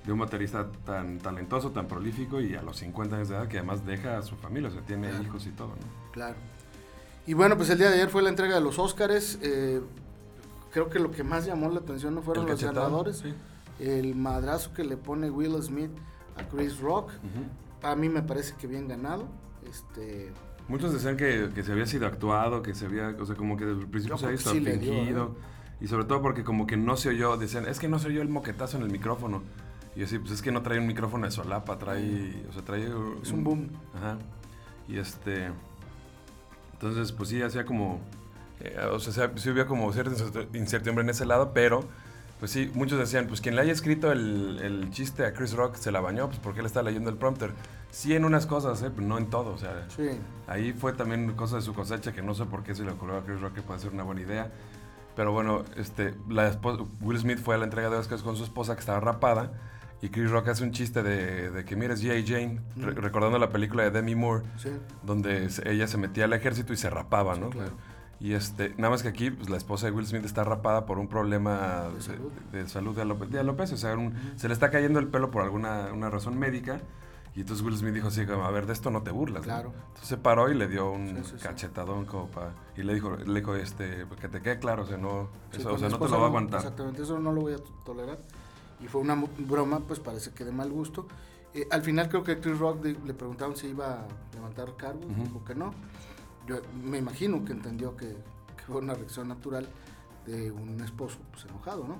un 0.06 0.18
baterista 0.18 0.70
tan 0.84 1.18
talentoso, 1.18 1.70
tan 1.70 1.88
prolífico 1.88 2.40
y 2.40 2.54
a 2.54 2.62
los 2.62 2.76
50 2.76 3.16
años 3.16 3.28
de 3.30 3.36
edad 3.36 3.48
que 3.48 3.56
además 3.56 3.86
deja 3.86 4.18
a 4.18 4.22
su 4.22 4.36
familia, 4.36 4.68
o 4.68 4.72
sea, 4.72 4.82
tiene 4.82 5.10
hijos 5.22 5.46
y 5.46 5.50
todo, 5.50 5.68
¿no? 5.68 6.12
Claro. 6.12 6.36
Y 7.26 7.32
bueno, 7.32 7.56
pues 7.56 7.70
el 7.70 7.78
día 7.78 7.88
de 7.88 7.94
ayer 7.94 8.10
fue 8.10 8.22
la 8.22 8.28
entrega 8.28 8.54
de 8.54 8.60
los 8.60 8.78
Óscares. 8.78 9.38
Eh, 9.40 9.80
creo 10.72 10.90
que 10.90 10.98
lo 10.98 11.10
que 11.10 11.24
más 11.24 11.46
llamó 11.46 11.70
la 11.70 11.80
atención 11.80 12.14
no 12.14 12.22
fueron 12.22 12.46
los 12.46 12.62
ganadores. 12.62 13.24
El 13.78 14.14
madrazo 14.14 14.74
que 14.74 14.84
le 14.84 14.98
pone 14.98 15.30
Will 15.30 15.60
Smith 15.62 15.90
a 16.36 16.46
Chris 16.48 16.78
Rock. 16.78 17.10
A 17.82 17.96
mí 17.96 18.10
me 18.10 18.22
parece 18.22 18.54
que 18.56 18.66
bien 18.66 18.88
ganado. 18.88 19.26
Este, 19.68 20.32
Muchos 20.66 20.92
decían 20.92 21.16
que, 21.16 21.50
se 21.62 21.72
había 21.72 21.86
sido 21.86 22.06
actuado, 22.06 22.62
que 22.62 22.74
se 22.74 22.86
había, 22.86 23.14
o 23.20 23.26
sea, 23.26 23.36
como 23.36 23.56
que 23.56 23.66
desde 23.66 23.80
el 23.80 23.86
principio 23.86 24.16
se 24.16 24.26
había 24.26 24.36
estado 24.38 24.56
fingido. 24.56 25.36
Y 25.80 25.88
sobre 25.88 26.04
todo 26.04 26.22
porque 26.22 26.44
como 26.44 26.66
que 26.66 26.76
no 26.76 26.96
se 26.96 27.10
oyó, 27.10 27.36
decían, 27.36 27.66
es 27.68 27.78
que 27.78 27.88
no 27.88 27.98
se 27.98 28.08
oyó 28.08 28.22
el 28.22 28.28
moquetazo 28.28 28.78
en 28.78 28.84
el 28.84 28.90
micrófono. 28.90 29.42
Y 29.94 30.00
yo 30.00 30.06
sí, 30.06 30.18
pues 30.18 30.32
es 30.32 30.42
que 30.42 30.50
no 30.50 30.62
trae 30.62 30.78
un 30.78 30.86
micrófono 30.86 31.26
de 31.26 31.32
solapa, 31.32 31.78
trae, 31.78 32.44
o 32.48 32.52
sea, 32.52 32.64
trae... 32.64 32.84
Es 33.22 33.30
un, 33.30 33.44
boom. 33.44 33.68
Ajá. 33.94 34.18
Y 34.88 34.98
este... 34.98 35.50
Entonces, 36.72 37.12
pues 37.12 37.28
sí, 37.28 37.42
hacía 37.42 37.66
como... 37.66 38.00
Eh, 38.60 38.78
o 38.90 38.98
sea, 38.98 39.32
sí 39.36 39.48
había 39.50 39.66
como 39.66 39.92
cierta 39.92 40.12
incertidumbre 40.54 41.02
en 41.02 41.10
ese 41.10 41.26
lado, 41.26 41.52
pero 41.52 41.80
pues 42.38 42.50
sí, 42.50 42.70
muchos 42.74 42.98
decían, 42.98 43.26
pues 43.26 43.40
quien 43.40 43.54
le 43.54 43.62
haya 43.62 43.72
escrito 43.72 44.12
el, 44.12 44.58
el, 44.62 44.90
chiste 44.90 45.24
a 45.24 45.32
Chris 45.32 45.52
Rock 45.54 45.76
se 45.76 45.92
la 45.92 46.00
bañó, 46.00 46.26
pues 46.26 46.38
porque 46.40 46.60
él 46.60 46.66
está 46.66 46.82
leyendo 46.82 47.10
el 47.10 47.16
prompter. 47.16 47.52
Sí 47.90 48.14
en 48.14 48.24
unas 48.24 48.46
cosas, 48.46 48.82
¿eh? 48.82 48.90
pero 48.94 49.06
no 49.06 49.18
en 49.18 49.30
todo. 49.30 49.52
O 49.52 49.58
sea, 49.58 49.86
ahí 50.48 50.72
fue 50.72 50.92
también 50.92 51.32
cosa 51.34 51.56
de 51.56 51.62
su 51.62 51.74
cosecha 51.74 52.12
que 52.12 52.22
no 52.22 52.34
sé 52.34 52.44
por 52.44 52.64
qué 52.64 52.74
se 52.74 52.84
le 52.84 52.90
ocurrió 52.90 53.18
a 53.18 53.24
Chris 53.24 53.40
Rock 53.40 53.54
que 53.54 53.62
puede 53.62 53.78
ser 53.78 53.92
una 53.92 54.02
buena 54.02 54.20
idea. 54.20 54.50
Pero 55.14 55.32
bueno, 55.32 55.64
este, 55.76 56.14
la 56.28 56.48
esposa, 56.48 56.82
Will 57.00 57.18
Smith 57.18 57.38
fue 57.38 57.54
a 57.54 57.58
la 57.58 57.64
entrega 57.64 57.88
de 57.88 57.96
Oscars 57.96 58.22
con 58.22 58.36
su 58.36 58.42
esposa 58.42 58.74
que 58.74 58.80
estaba 58.80 58.98
rapada. 58.98 59.52
Y 60.02 60.08
Chris 60.08 60.30
Rock 60.30 60.48
hace 60.48 60.64
un 60.64 60.72
chiste 60.72 61.02
de, 61.02 61.50
de 61.50 61.64
que 61.64 61.76
mires 61.76 62.04
G.I. 62.04 62.26
Jane, 62.26 62.60
recordando 62.76 63.38
la 63.38 63.48
película 63.48 63.84
de 63.84 63.90
Demi 63.90 64.14
Moore, 64.14 64.44
donde 65.02 65.48
ella 65.64 65.86
se 65.86 65.96
metía 65.96 66.24
al 66.24 66.32
ejército 66.32 66.72
y 66.72 66.76
se 66.76 66.90
rapaba, 66.90 67.36
¿no? 67.36 67.48
Y 68.20 68.32
este, 68.34 68.70
nada 68.76 68.90
más 68.90 69.02
que 69.02 69.08
aquí, 69.08 69.30
pues 69.30 69.50
la 69.50 69.56
esposa 69.56 69.86
de 69.86 69.92
Will 69.92 70.06
Smith 70.06 70.24
está 70.24 70.44
rapada 70.44 70.86
por 70.86 70.98
un 70.98 71.08
problema 71.08 71.90
de, 72.52 72.68
salud 72.68 72.94
de, 72.94 73.02
alopecia. 73.40 73.74
O 73.74 73.78
sea, 73.78 73.96
se 74.36 74.48
le 74.48 74.54
está 74.54 74.70
cayendo 74.70 74.98
el 74.98 75.08
pelo 75.08 75.30
por 75.30 75.42
alguna 75.42 75.92
una 75.92 76.10
razón 76.10 76.38
médica. 76.38 76.80
Y 77.36 77.40
entonces 77.40 77.66
Will 77.66 77.76
Smith 77.76 77.94
dijo 77.94 78.08
así, 78.08 78.20
a 78.20 78.50
ver, 78.50 78.66
de 78.66 78.72
esto 78.72 78.90
no 78.90 79.02
te 79.02 79.10
burlas. 79.10 79.42
Claro. 79.42 79.72
Entonces 79.88 80.08
se 80.08 80.16
paró 80.16 80.50
y 80.50 80.54
le 80.54 80.68
dio 80.68 80.92
un 80.92 81.20
cachetadón 81.42 82.04
como 82.04 82.28
para... 82.28 82.54
Y 82.76 82.84
le 82.84 82.94
dijo, 82.94 83.16
le 83.16 83.40
dijo 83.40 83.56
este, 83.56 84.06
que 84.20 84.28
te 84.28 84.40
quede 84.40 84.60
claro, 84.60 84.84
o 84.84 84.86
sea, 84.86 84.96
no, 84.96 85.28
eso, 85.52 85.72
o 85.72 85.78
sea, 85.78 85.88
no 85.88 85.98
te 85.98 86.08
lo 86.08 86.18
va 86.18 86.24
a 86.24 86.28
aguantar. 86.28 86.60
Exactamente, 86.60 87.02
eso 87.02 87.18
no 87.18 87.32
lo 87.32 87.40
voy 87.40 87.54
a 87.54 87.58
tolerar. 87.84 88.20
Y 88.80 88.86
fue 88.86 89.00
una 89.00 89.16
broma, 89.38 89.80
pues 89.80 89.98
parece 89.98 90.30
que 90.30 90.44
de 90.44 90.52
mal 90.52 90.70
gusto. 90.70 91.08
Eh, 91.54 91.66
al 91.72 91.82
final 91.82 92.08
creo 92.08 92.22
que 92.22 92.38
Chris 92.38 92.58
Rock 92.58 92.84
le 92.84 93.14
preguntaron 93.14 93.56
si 93.56 93.68
iba 93.68 93.94
a 93.94 94.06
levantar 94.34 94.76
cargos, 94.76 95.06
dijo 95.16 95.44
que 95.44 95.56
no. 95.56 95.72
Yo 96.46 96.56
me 96.82 96.98
imagino 96.98 97.44
que 97.44 97.52
entendió 97.52 97.96
que, 97.96 98.16
fue 98.66 98.76
una 98.78 98.94
reacción 98.94 99.28
natural 99.28 99.68
de 100.26 100.50
un 100.50 100.80
esposo 100.80 101.18
pues, 101.32 101.44
enojado, 101.44 101.86
¿no? 101.86 101.98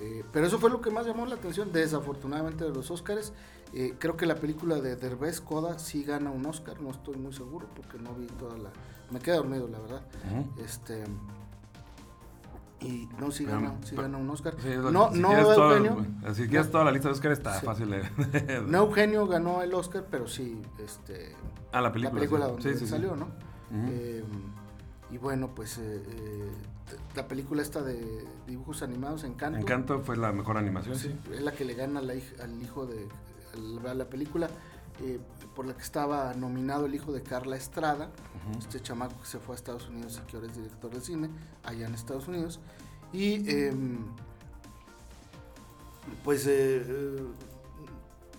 Eh, 0.00 0.24
pero 0.32 0.46
eso 0.46 0.60
fue 0.60 0.70
lo 0.70 0.80
que 0.80 0.90
más 0.90 1.06
llamó 1.06 1.26
la 1.26 1.34
atención, 1.34 1.72
desafortunadamente, 1.72 2.62
de 2.64 2.70
los 2.70 2.88
Oscars. 2.92 3.32
Eh, 3.74 3.96
creo 3.98 4.16
que 4.16 4.24
la 4.26 4.36
película 4.36 4.76
de 4.80 4.94
Derbez 4.94 5.40
Coda 5.40 5.78
sí 5.80 6.04
gana 6.04 6.30
un 6.30 6.46
Oscar, 6.46 6.80
no 6.80 6.90
estoy 6.90 7.16
muy 7.16 7.32
seguro 7.32 7.66
porque 7.74 7.98
no 7.98 8.14
vi 8.14 8.26
toda 8.26 8.56
la... 8.58 8.70
Me 9.10 9.18
quedé 9.18 9.36
dormido, 9.36 9.66
la 9.66 9.78
verdad. 9.80 10.02
este 10.64 11.02
Y 12.80 13.08
no, 13.18 13.32
sí 13.32 13.44
ganó, 13.44 13.76
sí 13.82 13.96
ganó 13.96 14.18
un 14.18 14.30
Oscar. 14.30 14.54
Sí, 14.62 14.68
no, 14.92 15.12
si 15.12 15.18
no 15.18 15.28
quieres 15.28 15.44
todo- 15.46 15.76
Eugenio. 15.76 16.06
si 16.34 16.48
quieres 16.48 16.70
toda 16.70 16.84
la 16.84 16.92
lista 16.92 17.08
de 17.08 17.14
Oscar 17.14 17.32
está 17.32 17.58
Sí. 17.58 17.66
fácil 17.66 17.90
de... 17.90 18.62
No 18.68 18.78
Eugenio 18.78 19.26
ganó 19.26 19.62
el 19.62 19.74
Oscar, 19.74 20.06
pero 20.08 20.28
sí, 20.28 20.62
este, 20.78 21.34
ah, 21.72 21.80
la 21.80 21.90
película. 21.90 22.14
la 22.14 22.20
película 22.20 22.46
donde 22.46 22.86
salió, 22.86 23.16
¿no? 23.16 23.26
Eh, 23.72 24.24
y 25.10 25.18
bueno, 25.18 25.54
pues 25.54 25.78
eh, 25.78 26.02
eh, 26.06 26.50
la 27.14 27.26
película 27.28 27.62
esta 27.62 27.82
de 27.82 28.24
dibujos 28.46 28.82
animados, 28.82 29.24
Encanto. 29.24 29.58
Encanto 29.58 30.00
fue 30.00 30.16
la 30.16 30.32
mejor 30.32 30.56
animación, 30.58 30.96
Sí, 30.96 31.14
es 31.32 31.40
la 31.42 31.52
que 31.52 31.64
le 31.64 31.74
gana 31.74 32.00
la 32.00 32.12
al 32.42 32.62
hijo 32.62 32.86
de 32.86 33.06
al- 33.54 33.86
a 33.86 33.94
la 33.94 34.04
película 34.06 34.48
eh, 35.00 35.18
por 35.54 35.64
la 35.66 35.74
que 35.74 35.82
estaba 35.82 36.34
nominado 36.34 36.86
el 36.86 36.94
hijo 36.94 37.12
de 37.12 37.22
Carla 37.22 37.56
Estrada, 37.56 38.10
este 38.58 38.80
chamaco 38.80 39.20
que 39.20 39.26
se 39.26 39.38
fue 39.38 39.54
a 39.54 39.56
Estados 39.56 39.88
Unidos 39.88 40.20
y 40.22 40.26
que 40.30 40.36
ahora 40.36 40.48
es 40.48 40.56
director 40.56 40.90
de 40.90 41.00
cine 41.00 41.30
allá 41.64 41.86
en 41.86 41.94
Estados 41.94 42.26
Unidos. 42.28 42.58
Y 43.12 43.48
em, 43.50 43.98
pues 46.24 46.46
eh, 46.48 47.22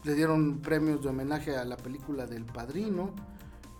le 0.04 0.14
dieron 0.16 0.60
premios 0.60 1.02
de 1.02 1.10
homenaje 1.10 1.56
a 1.56 1.66
la 1.66 1.78
película 1.78 2.26
del 2.26 2.46
Padrino. 2.46 3.12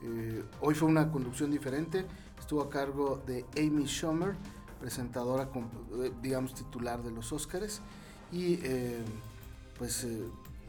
Eh, 0.02 0.44
hoy 0.62 0.76
fue 0.76 0.88
una 0.88 1.12
conducción 1.12 1.52
diferente. 1.52 2.06
Estuvo 2.40 2.62
a 2.62 2.70
cargo 2.70 3.22
de 3.28 3.46
Amy 3.58 3.86
Schumer, 3.86 4.36
presentadora, 4.80 5.50
eh, 6.04 6.12
digamos, 6.22 6.54
titular 6.54 7.04
de 7.04 7.12
los 7.12 7.32
Óscares. 7.32 7.82
Y 8.32 8.60
eh, 8.64 9.04
pues 9.78 10.08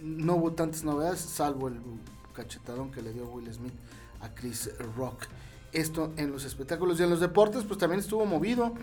no 0.01 0.37
hubo 0.37 0.53
tantas 0.53 0.85
novedades, 0.85 1.21
salvo 1.21 1.69
el 1.69 1.81
cachetadón 2.33 2.91
que 2.91 3.03
le 3.03 3.13
dio 3.13 3.29
Will 3.29 3.53
Smith 3.53 3.75
a 4.21 4.35
Chris 4.35 4.71
Rock. 4.97 5.27
Esto 5.73 6.13
en 6.17 6.33
los 6.33 6.45
espectáculos 6.45 6.99
y 6.99 7.05
en 7.05 7.11
los 7.11 7.21
deportes, 7.21 7.65
pues 7.65 7.79
también 7.79 8.01
estuvo 8.01 8.25
movido. 8.27 8.75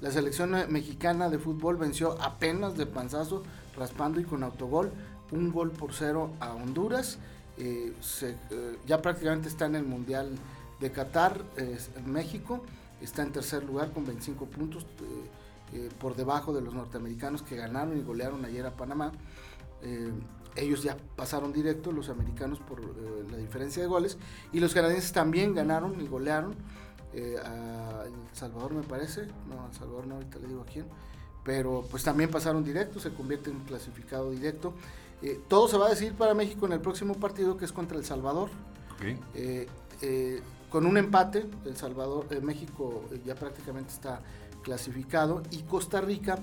La 0.00 0.10
selección 0.10 0.50
mexicana 0.68 1.28
de 1.28 1.38
fútbol 1.38 1.76
venció 1.76 2.20
apenas 2.20 2.76
de 2.76 2.86
panzazo, 2.86 3.42
raspando 3.76 4.20
y 4.20 4.24
con 4.24 4.42
autogol, 4.42 4.92
un 5.32 5.50
gol 5.50 5.70
por 5.70 5.92
cero 5.92 6.30
a 6.38 6.52
Honduras. 6.52 7.18
Eh, 7.58 7.92
eh, 8.22 8.78
ya 8.86 9.00
prácticamente 9.00 9.48
está 9.48 9.66
en 9.66 9.76
el 9.76 9.84
Mundial 9.84 10.30
de 10.80 10.92
Qatar, 10.92 11.42
México, 12.04 12.62
está 13.00 13.22
en 13.22 13.32
tercer 13.32 13.64
lugar 13.64 13.92
con 13.92 14.04
25 14.04 14.46
puntos, 14.46 14.84
eh, 15.72 15.88
por 15.98 16.14
debajo 16.14 16.52
de 16.52 16.60
los 16.60 16.74
norteamericanos 16.74 17.42
que 17.42 17.56
ganaron 17.56 17.96
y 17.98 18.02
golearon 18.02 18.44
ayer 18.44 18.66
a 18.66 18.76
Panamá. 18.76 19.12
Ellos 20.54 20.82
ya 20.82 20.96
pasaron 21.16 21.52
directo, 21.52 21.92
los 21.92 22.08
americanos 22.08 22.60
por 22.60 22.80
la 23.30 23.36
diferencia 23.36 23.82
de 23.82 23.88
goles, 23.88 24.18
y 24.52 24.60
los 24.60 24.74
canadienses 24.74 25.12
también 25.12 25.54
ganaron 25.54 26.00
y 26.00 26.06
golearon 26.06 26.54
a 27.44 28.04
El 28.04 28.36
Salvador, 28.36 28.72
me 28.72 28.82
parece, 28.82 29.26
no, 29.48 29.66
El 29.66 29.74
Salvador 29.74 30.06
no, 30.06 30.14
ahorita 30.16 30.38
le 30.38 30.48
digo 30.48 30.62
a 30.62 30.66
quién, 30.66 30.86
pero 31.42 31.86
pues 31.90 32.02
también 32.04 32.30
pasaron 32.30 32.64
directo, 32.64 33.00
se 33.00 33.12
convierte 33.12 33.50
en 33.50 33.60
clasificado 33.60 34.30
directo. 34.30 34.74
Eh, 35.22 35.40
todo 35.48 35.68
se 35.68 35.78
va 35.78 35.86
a 35.86 35.90
decir 35.90 36.14
para 36.14 36.34
México 36.34 36.66
en 36.66 36.72
el 36.72 36.80
próximo 36.80 37.14
partido 37.14 37.56
que 37.56 37.64
es 37.64 37.72
contra 37.72 37.96
El 37.96 38.04
Salvador. 38.04 38.50
Eh, 39.34 39.66
eh, 40.02 40.42
con 40.70 40.86
un 40.86 40.96
empate, 40.96 41.46
El 41.64 41.76
Salvador, 41.76 42.26
México 42.42 43.04
ya 43.24 43.34
prácticamente 43.34 43.92
está 43.92 44.20
clasificado 44.62 45.42
y 45.50 45.62
Costa 45.62 46.00
Rica 46.00 46.38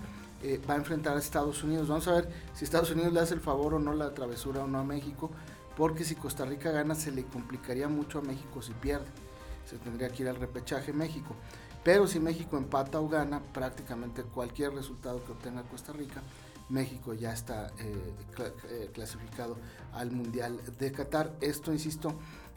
va 0.69 0.73
a 0.73 0.77
enfrentar 0.77 1.15
a 1.15 1.19
Estados 1.19 1.63
Unidos. 1.63 1.87
Vamos 1.87 2.07
a 2.07 2.13
ver 2.13 2.29
si 2.53 2.65
Estados 2.65 2.91
Unidos 2.91 3.13
le 3.13 3.19
hace 3.19 3.33
el 3.33 3.39
favor 3.39 3.75
o 3.75 3.79
no 3.79 3.93
la 3.93 4.13
travesura 4.13 4.63
o 4.63 4.67
no 4.67 4.79
a 4.79 4.83
México, 4.83 5.29
porque 5.77 6.03
si 6.03 6.15
Costa 6.15 6.45
Rica 6.45 6.71
gana 6.71 6.95
se 6.95 7.11
le 7.11 7.23
complicaría 7.23 7.87
mucho 7.87 8.19
a 8.19 8.21
México 8.21 8.61
si 8.61 8.73
pierde. 8.73 9.05
Se 9.65 9.77
tendría 9.77 10.09
que 10.09 10.23
ir 10.23 10.29
al 10.29 10.35
repechaje 10.35 10.93
México. 10.93 11.35
Pero 11.83 12.07
si 12.07 12.19
México 12.19 12.57
empata 12.57 12.99
o 12.99 13.09
gana, 13.09 13.41
prácticamente 13.53 14.23
cualquier 14.23 14.73
resultado 14.73 15.23
que 15.23 15.33
obtenga 15.33 15.63
Costa 15.63 15.91
Rica, 15.91 16.21
México 16.69 17.13
ya 17.13 17.33
está 17.33 17.71
eh, 17.79 18.13
eh, 18.69 18.89
clasificado 18.93 19.57
al 19.93 20.11
Mundial 20.11 20.59
de 20.79 20.91
Qatar. 20.91 21.33
Esto, 21.41 21.71
insisto, 21.71 22.13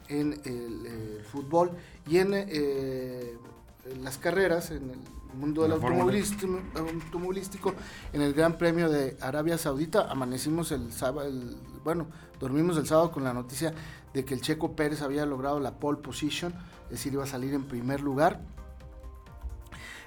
en 0.08 0.40
el, 0.44 0.86
eh, 0.86 1.24
fútbol 1.30 1.72
y 2.06 2.18
en 2.18 2.32
eh, 2.34 3.36
en 3.84 4.02
las 4.02 4.18
carreras, 4.18 4.72
en 4.72 4.90
el 4.90 4.98
mundo 5.38 5.62
del 5.62 5.72
Fórmula. 5.72 5.94
automovilístico, 6.02 6.60
automovilístico, 6.76 7.74
en 8.12 8.20
el 8.22 8.32
Gran 8.34 8.58
Premio 8.58 8.88
de 8.90 9.16
Arabia 9.20 9.58
Saudita, 9.58 10.10
amanecimos 10.10 10.72
el 10.72 10.92
sábado, 10.92 11.28
el- 11.28 11.56
bueno, 11.84 12.06
dormimos 12.40 12.76
el 12.78 12.86
sábado 12.86 13.12
con 13.12 13.22
la 13.22 13.32
noticia 13.32 13.72
de 14.12 14.24
que 14.24 14.34
el 14.34 14.40
Checo 14.40 14.74
Pérez 14.74 15.02
había 15.02 15.24
logrado 15.24 15.60
la 15.60 15.78
pole 15.78 15.98
position, 15.98 16.52
es 16.86 16.90
decir, 16.90 17.12
iba 17.12 17.22
a 17.22 17.28
salir 17.28 17.54
en 17.54 17.64
primer 17.64 18.00
lugar. 18.00 18.40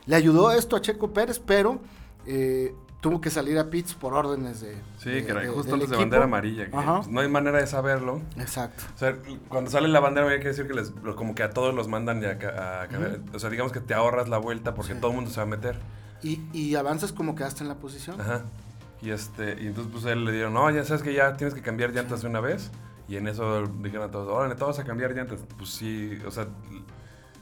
Le 0.05 0.15
ayudó 0.15 0.51
esto 0.51 0.75
a 0.75 0.81
Checo 0.81 1.13
Pérez, 1.13 1.39
pero 1.39 1.79
eh, 2.25 2.73
tuvo 3.01 3.21
que 3.21 3.29
salir 3.29 3.57
a 3.57 3.69
pits 3.69 3.93
por 3.93 4.13
órdenes 4.13 4.61
de. 4.61 4.77
Sí, 4.97 5.09
de- 5.09 5.25
que 5.25 5.31
era 5.31 5.41
de- 5.41 5.47
justo 5.49 5.73
antes 5.75 5.89
de 5.89 5.95
bandera 5.97 6.23
amarilla. 6.25 6.65
que, 6.65 6.71
pues, 6.71 7.07
no 7.07 7.21
hay 7.21 7.29
manera 7.29 7.57
de 7.59 7.67
saberlo. 7.67 8.21
Exacto. 8.37 8.83
O 8.93 8.97
sea, 8.97 9.15
cuando 9.47 9.69
sale 9.71 9.87
la 9.87 9.99
bandera 9.99 10.25
amarilla 10.25 10.41
quiere 10.41 10.55
decir 10.57 10.67
que 10.67 10.73
les, 10.73 10.91
como 11.15 11.33
que 11.35 11.43
a 11.43 11.49
todos 11.51 11.73
los 11.73 11.87
mandan 11.87 12.21
ya 12.21 12.37
a, 12.57 12.83
a- 12.83 12.87
O 13.35 13.39
sea, 13.39 13.49
digamos 13.49 13.71
que 13.71 13.79
te 13.79 13.93
ahorras 13.93 14.27
la 14.29 14.37
vuelta 14.37 14.73
porque 14.73 14.93
Sí. 14.93 14.99
todo 14.99 15.11
el 15.11 15.15
mundo 15.15 15.31
se 15.31 15.37
va 15.37 15.43
a 15.43 15.45
meter. 15.45 15.77
Y, 16.21 16.41
y 16.51 16.75
avanzas 16.75 17.13
como 17.13 17.35
quedaste 17.35 17.63
en 17.63 17.69
la 17.69 17.75
posición. 17.75 18.19
Ajá. 18.19 18.43
Y 19.01 19.11
este, 19.11 19.55
y 19.61 19.67
entonces 19.67 19.89
pues 19.93 20.03
él 20.05 20.25
le 20.25 20.33
dieron, 20.33 20.53
no, 20.53 20.69
ya 20.69 20.83
sabes 20.83 21.01
que 21.01 21.13
ya 21.13 21.37
tienes 21.37 21.53
que 21.53 21.61
cambiar 21.61 21.91
llantas 21.93 22.21
de 22.21 22.27
una 22.27 22.41
vez. 22.41 22.69
Y 23.07 23.15
en 23.15 23.27
eso 23.27 23.65
dijeron 23.81 24.09
a 24.09 24.11
todos, 24.11 24.27
órale, 24.27 24.55
todos 24.55 24.77
a 24.79 24.83
cambiar 24.83 25.15
llantas. 25.15 25.39
Pues 25.57 25.69
sí, 25.69 26.19
o 26.27 26.31
sea, 26.31 26.47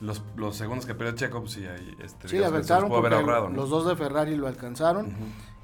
los, 0.02 0.22
los 0.36 0.56
segundos 0.56 0.86
que 0.86 0.94
perdió 0.94 1.16
Checo, 1.16 1.42
pues 1.42 1.54
sí, 1.54 1.66
ahí, 1.66 1.96
este, 2.04 2.28
Sí, 2.28 2.44
aventaron 2.44 2.92
haber 2.92 3.14
ahorrado, 3.14 3.50
¿no? 3.50 3.56
los 3.56 3.70
dos 3.70 3.88
de 3.88 3.96
Ferrari 3.96 4.36
lo 4.36 4.48
alcanzaron 4.48 5.14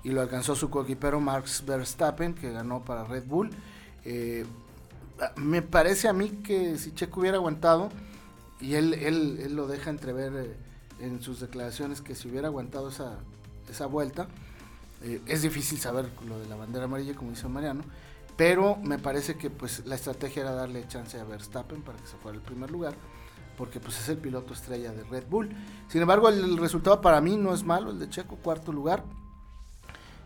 y 0.04 0.10
lo 0.10 0.22
alcanzó 0.22 0.56
su 0.56 0.70
coequipero 0.70 1.20
Max 1.20 1.64
Verstappen, 1.66 2.34
que 2.34 2.52
ganó 2.52 2.84
para 2.84 3.04
Red 3.04 3.26
Bull. 3.26 3.52
Eh, 4.06 4.46
me 5.38 5.62
parece 5.62 6.08
a 6.08 6.14
mí 6.14 6.30
que 6.44 6.78
si 6.78 6.94
Checo 6.94 7.22
hubiera 7.22 7.38
aguantado, 7.38 7.90
y 8.60 8.76
él, 8.76 8.94
él, 8.94 9.40
él 9.42 9.56
lo 9.56 9.68
deja 9.68 9.90
entrever 9.90 10.34
eh, 10.36 10.56
en 11.00 11.22
sus 11.22 11.40
declaraciones, 11.40 12.02
que 12.02 12.16
si 12.16 12.30
hubiera 12.30 12.48
aguantado 12.48 12.90
esa, 12.90 13.18
esa 13.70 13.86
vuelta, 13.86 14.28
eh, 15.04 15.22
es 15.28 15.42
difícil 15.42 15.80
saber 15.80 16.10
lo 16.28 16.40
de 16.40 16.48
la 16.48 16.56
bandera 16.56 16.86
amarilla, 16.86 17.14
como 17.14 17.32
dice 17.32 17.48
Mariano, 17.48 17.84
pero 18.38 18.78
me 18.78 18.98
parece 18.98 19.36
que 19.36 19.50
pues 19.50 19.86
la 19.86 19.96
estrategia 19.96 20.44
era 20.44 20.54
darle 20.54 20.88
chance 20.88 21.20
a 21.20 21.24
Verstappen 21.24 21.82
para 21.82 21.98
que 22.00 22.08
se 22.08 22.18
fuera 22.18 22.38
al 22.38 22.44
primer 22.44 22.72
lugar, 22.72 22.96
porque 23.58 23.80
pues 23.80 24.00
es 24.00 24.10
el 24.10 24.18
piloto 24.18 24.54
estrella 24.54 24.92
de 24.92 25.04
Red 25.04 25.26
Bull. 25.30 25.50
Sin 25.88 26.02
embargo, 26.02 26.30
el, 26.30 26.58
resultado 26.58 27.02
para 27.02 27.22
mí 27.22 27.38
no 27.38 27.54
es 27.54 27.64
malo, 27.64 27.92
el 27.92 28.00
de 28.00 28.10
Checo, 28.10 28.38
cuarto 28.38 28.72
lugar. 28.72 29.04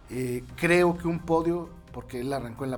Eh, 0.09 0.43
creo 0.55 0.97
que 0.97 1.07
un 1.07 1.19
podio, 1.19 1.69
porque 1.91 2.21
él 2.21 2.31
arrancó 2.31 2.65
en, 2.65 2.77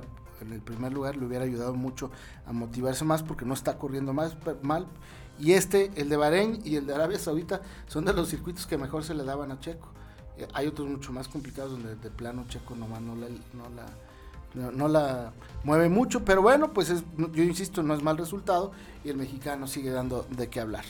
el 0.52 0.60
primer 0.60 0.92
lugar, 0.92 1.16
le 1.16 1.26
hubiera 1.26 1.44
ayudado 1.44 1.74
mucho 1.74 2.10
a 2.46 2.52
motivarse 2.52 3.04
más, 3.04 3.22
porque 3.22 3.44
no 3.44 3.54
está 3.54 3.78
corriendo 3.78 4.12
más 4.12 4.36
mal. 4.62 4.86
Y 5.38 5.52
este, 5.52 5.90
el 5.96 6.08
de 6.08 6.16
Bahrein 6.16 6.60
y 6.64 6.76
el 6.76 6.86
de 6.86 6.94
Arabia 6.94 7.18
Saudita, 7.18 7.62
son 7.86 8.04
de 8.04 8.12
los 8.12 8.28
circuitos 8.28 8.66
que 8.66 8.76
mejor 8.76 9.04
se 9.04 9.14
le 9.14 9.24
daban 9.24 9.52
a 9.52 9.60
Checo. 9.60 9.88
Eh, 10.36 10.48
hay 10.54 10.66
otros 10.66 10.88
mucho 10.88 11.12
más 11.12 11.28
complicados 11.28 11.72
donde 11.72 11.94
de 11.94 12.10
plano 12.10 12.44
Checo 12.48 12.74
nomás 12.74 13.00
no 13.00 13.14
la, 13.14 13.28
no 13.28 13.68
la, 13.74 13.86
no, 14.54 14.70
no 14.72 14.88
la 14.88 15.32
mueve 15.64 15.88
mucho, 15.88 16.24
pero 16.24 16.42
bueno, 16.42 16.72
pues 16.72 16.90
es- 16.90 17.04
yo 17.34 17.42
insisto, 17.42 17.82
no 17.82 17.94
es 17.94 18.02
mal 18.02 18.16
resultado 18.16 18.72
y 19.04 19.10
el 19.10 19.16
mexicano 19.16 19.66
sigue 19.66 19.90
dando 19.90 20.26
de 20.30 20.48
qué 20.48 20.60
hablar. 20.60 20.84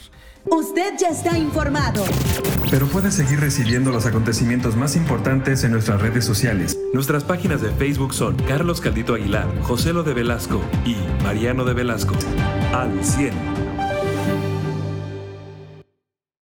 Usted 0.46 0.94
ya 0.98 1.08
está 1.08 1.36
informado. 1.36 2.02
Pero 2.70 2.86
puedes 2.86 3.14
seguir 3.14 3.40
recibiendo 3.40 3.90
los 3.90 4.06
acontecimientos 4.06 4.74
más 4.76 4.96
importantes 4.96 5.64
en 5.64 5.72
nuestras 5.72 6.00
redes 6.00 6.24
sociales. 6.24 6.78
Nuestras 6.94 7.24
páginas 7.24 7.60
de 7.60 7.70
Facebook 7.72 8.14
son 8.14 8.36
Carlos 8.48 8.80
Caldito 8.80 9.14
Aguilar, 9.14 9.46
José 9.62 9.92
Lo 9.92 10.02
de 10.02 10.14
Velasco 10.14 10.60
y 10.86 10.96
Mariano 11.22 11.64
de 11.64 11.74
Velasco. 11.74 12.14
Al 12.72 13.04
100. 13.04 13.69